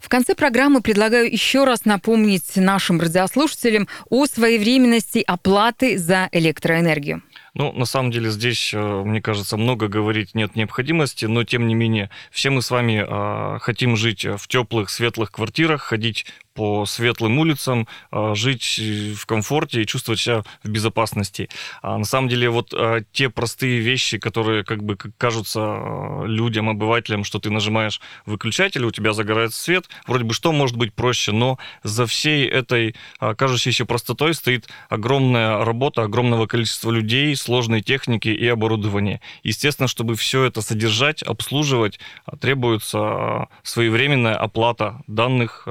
В 0.00 0.08
конце 0.08 0.34
программы 0.34 0.80
предлагаю 0.80 1.30
еще 1.30 1.64
раз 1.64 1.84
напомнить 1.84 2.56
нашим 2.56 3.00
радиослушателям 3.00 3.88
о 4.10 4.26
своевременности 4.26 5.22
оплаты 5.26 5.98
за 5.98 6.28
электроэнергию. 6.32 7.22
Ну, 7.56 7.72
на 7.72 7.86
самом 7.86 8.10
деле 8.10 8.28
здесь, 8.28 8.74
э, 8.74 8.78
мне 8.78 9.22
кажется, 9.22 9.56
много 9.56 9.88
говорить 9.88 10.34
нет 10.34 10.56
необходимости, 10.56 11.24
но 11.24 11.42
тем 11.42 11.66
не 11.66 11.74
менее, 11.74 12.10
все 12.30 12.50
мы 12.50 12.60
с 12.60 12.70
вами 12.70 13.02
э, 13.02 13.58
хотим 13.60 13.96
жить 13.96 14.26
в 14.26 14.46
теплых, 14.46 14.90
светлых 14.90 15.32
квартирах, 15.32 15.80
ходить 15.80 16.26
по 16.56 16.86
светлым 16.86 17.38
улицам, 17.38 17.86
а, 18.10 18.34
жить 18.34 18.80
в 19.14 19.26
комфорте 19.26 19.82
и 19.82 19.86
чувствовать 19.86 20.20
себя 20.20 20.42
в 20.64 20.68
безопасности. 20.68 21.48
А 21.82 21.98
на 21.98 22.04
самом 22.04 22.28
деле 22.28 22.48
вот 22.48 22.72
те 23.12 23.28
простые 23.28 23.80
вещи, 23.80 24.16
которые 24.18 24.64
как 24.64 24.82
бы 24.82 24.96
кажутся 24.96 26.22
людям, 26.24 26.70
обывателям, 26.70 27.24
что 27.24 27.38
ты 27.38 27.50
нажимаешь 27.50 28.00
выключатель, 28.24 28.84
у 28.84 28.90
тебя 28.90 29.12
загорается 29.12 29.62
свет, 29.62 29.84
вроде 30.06 30.24
бы 30.24 30.32
что 30.32 30.50
может 30.52 30.76
быть 30.76 30.94
проще, 30.94 31.32
но 31.32 31.58
за 31.82 32.06
всей 32.06 32.48
этой 32.48 32.96
кажущейся 33.36 33.84
простотой 33.84 34.32
стоит 34.32 34.66
огромная 34.88 35.62
работа 35.62 36.04
огромного 36.04 36.46
количества 36.46 36.90
людей, 36.90 37.36
сложной 37.46 37.80
техники 37.80 38.28
и 38.28 38.46
оборудования. 38.48 39.20
Естественно, 39.44 39.86
чтобы 39.88 40.16
все 40.16 40.44
это 40.44 40.60
содержать, 40.60 41.22
обслуживать, 41.22 42.00
требуется 42.40 43.46
своевременная 43.62 44.34
оплата 44.36 45.02
данных 45.06 45.68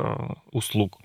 услуг. 0.55 0.97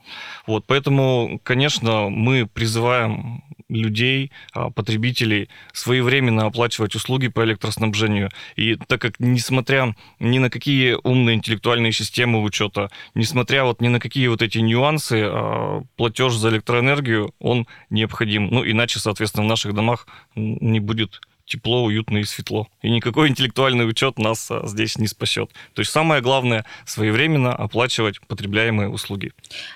Вот, 0.46 0.64
поэтому, 0.66 1.40
конечно, 1.42 2.08
мы 2.08 2.46
призываем 2.46 3.42
людей, 3.70 4.30
а, 4.52 4.70
потребителей 4.70 5.48
своевременно 5.72 6.46
оплачивать 6.46 6.94
услуги 6.94 7.28
по 7.28 7.44
электроснабжению. 7.44 8.30
И 8.56 8.76
так 8.76 9.00
как, 9.00 9.20
несмотря 9.20 9.94
ни 10.18 10.38
на 10.38 10.50
какие 10.50 10.96
умные 11.02 11.36
интеллектуальные 11.36 11.92
системы 11.92 12.42
учета, 12.42 12.90
несмотря 13.14 13.64
вот 13.64 13.80
ни 13.80 13.88
на 13.88 14.00
какие 14.00 14.28
вот 14.28 14.42
эти 14.42 14.58
нюансы, 14.58 15.22
а, 15.24 15.82
платеж 15.96 16.34
за 16.34 16.50
электроэнергию, 16.50 17.34
он 17.38 17.66
необходим. 17.90 18.48
Ну, 18.48 18.68
иначе, 18.68 18.98
соответственно, 18.98 19.44
в 19.44 19.48
наших 19.48 19.74
домах 19.74 20.06
не 20.34 20.80
будет 20.80 21.20
тепло, 21.50 21.84
уютно 21.84 22.18
и 22.18 22.24
светло. 22.24 22.68
И 22.82 22.90
никакой 22.90 23.28
интеллектуальный 23.28 23.88
учет 23.88 24.18
нас 24.18 24.50
а, 24.50 24.66
здесь 24.66 24.96
не 24.98 25.06
спасет. 25.06 25.50
То 25.74 25.80
есть 25.80 25.90
самое 25.90 26.22
главное 26.22 26.64
своевременно 26.86 27.52
оплачивать 27.52 28.20
потребляемые 28.20 28.88
услуги. 28.88 29.32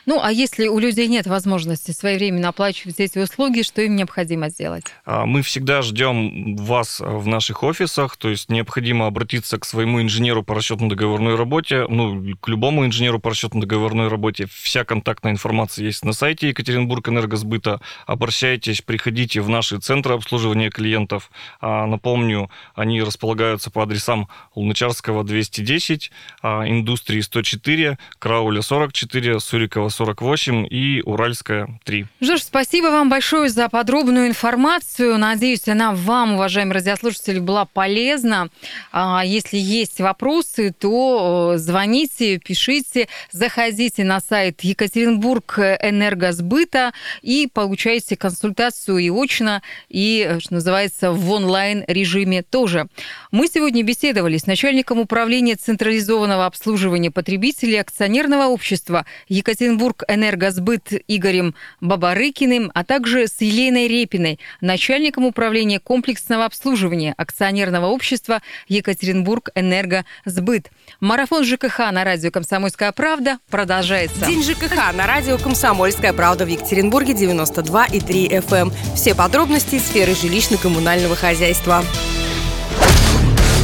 Ну, 0.07 0.21
а 0.23 0.31
если 0.31 0.69
у 0.69 0.79
людей 0.79 1.09
нет 1.09 1.27
возможности 1.27 1.91
своевременно 1.91 2.49
оплачивать 2.49 3.01
эти 3.01 3.19
услуги, 3.19 3.63
что 3.63 3.83
им 3.83 3.97
необходимо 3.97 4.49
сделать? 4.49 4.85
А, 5.05 5.27
мы 5.27 5.43
всегда 5.43 5.83
ждем 5.83 6.57
вас 6.57 7.01
в 7.01 7.27
наших 7.27 7.63
офисах, 7.63 8.17
то 8.17 8.29
есть 8.29 8.49
необходимо 8.49 9.07
обратиться 9.07 9.59
к 9.59 9.65
своему 9.65 10.01
инженеру 10.01 10.43
по 10.45 10.55
расчетно-договорной 10.55 11.35
работе, 11.35 11.87
ну, 11.89 12.37
к 12.41 12.49
любому 12.49 12.87
инженеру 12.87 13.19
по 13.19 13.31
расчетно-договорной 13.31 14.09
работе. 14.09 14.47
Вся 14.47 14.85
контактная 14.85 15.33
информация 15.33 15.85
есть 15.85 16.05
на 16.05 16.13
сайте 16.13 16.49
Екатеринбург 16.49 17.09
Энергосбыта. 17.09 17.81
Обращайтесь, 18.07 18.81
приходите 18.81 19.41
в 19.41 19.49
наши 19.49 19.79
центры 19.79 20.15
обслуживания 20.15 20.71
клиентов. 20.71 21.31
А, 21.67 21.87
напомню, 21.87 22.51
они 22.75 23.01
располагаются 23.01 23.71
по 23.71 23.83
адресам 23.85 24.29
Луначарского 24.55 25.25
210, 25.25 26.11
а, 26.43 26.69
Индустрии 26.69 27.23
104, 27.23 27.97
Крауля 28.19 28.61
44, 28.61 29.41
Сурикова 29.41 29.89
48 29.89 30.67
и 30.69 31.01
Уральская 31.07 31.81
3. 31.85 32.05
Жорж, 32.21 32.43
спасибо 32.43 32.89
вам 32.89 33.09
большое 33.09 33.49
за 33.49 33.71
подробную 33.71 34.27
информацию. 34.27 35.17
Надеюсь, 35.17 35.67
она 35.67 35.95
вам, 35.95 36.35
уважаемые 36.35 36.75
радиослушатели, 36.75 37.39
была 37.39 37.65
полезна. 37.65 38.51
А, 38.93 39.23
если 39.25 39.57
есть 39.57 40.03
вопросы, 40.03 40.71
то 40.79 41.53
э, 41.55 41.59
звоните, 41.59 42.41
пишите, 42.41 43.09
заходите 43.33 44.05
на 44.05 44.21
сайт 44.21 44.61
Екатеринбург 44.61 45.59
Энергосбыта 45.59 46.93
и 47.23 47.49
получайте 47.51 48.19
консультацию 48.19 48.99
и 48.99 49.09
очно, 49.09 49.63
и, 49.89 50.27
э, 50.29 50.41
что 50.41 50.53
называется, 50.53 51.11
в 51.11 51.31
онлайн 51.31 51.54
онлайн-режиме 51.55 52.43
тоже. 52.43 52.89
Мы 53.31 53.47
сегодня 53.47 53.85
беседовали 53.85 54.39
с 54.39 54.47
начальником 54.47 54.99
управления 54.99 55.55
централизованного 55.55 56.47
обслуживания 56.47 57.13
потребителей 57.13 57.81
акционерного 57.81 58.47
общества 58.49 59.07
Екатеринбург 59.29 60.03
Энергосбыт 60.09 60.93
Игорем 61.07 61.55
Бабарыкиным, 61.81 62.73
а 62.75 62.85
также 62.85 63.29
с 63.29 63.41
Еленой 63.41 63.87
Репиной, 63.87 64.41
начальником 64.61 65.27
управления 65.27 65.79
комплексного 65.79 66.45
обслуживания 66.45 67.15
акционерного 67.17 67.87
общества 67.87 68.43
Екатеринбург 68.67 69.51
Энергосбыт. 69.55 70.71
Марафон 70.99 71.45
ЖКХ 71.45 71.93
на 71.93 72.03
радио 72.03 72.33
«Комсомольская 72.33 72.91
правда» 72.91 73.39
продолжается. 73.49 74.27
День 74.27 74.43
ЖКХ 74.43 74.93
на 74.93 75.07
радио 75.07 75.39
«Комсомольская 75.39 76.13
правда» 76.13 76.47
в 76.47 76.49
Екатеринбурге 76.49 77.13
92,3 77.13 78.45
FM. 78.45 78.73
Все 78.97 79.15
подробности 79.15 79.79
сферы 79.79 80.13
жилищно-коммунального 80.13 81.15
хозяйства 81.15 81.34
хозяйства. 81.35 81.85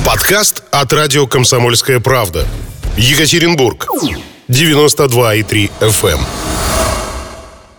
Подкаст 0.05 0.65
от 0.73 0.93
радио 0.93 1.29
«Комсомольская 1.29 2.01
правда». 2.01 2.45
Екатеринбург. 2.97 3.87
92,3 4.49 5.71
FM. 5.81 6.19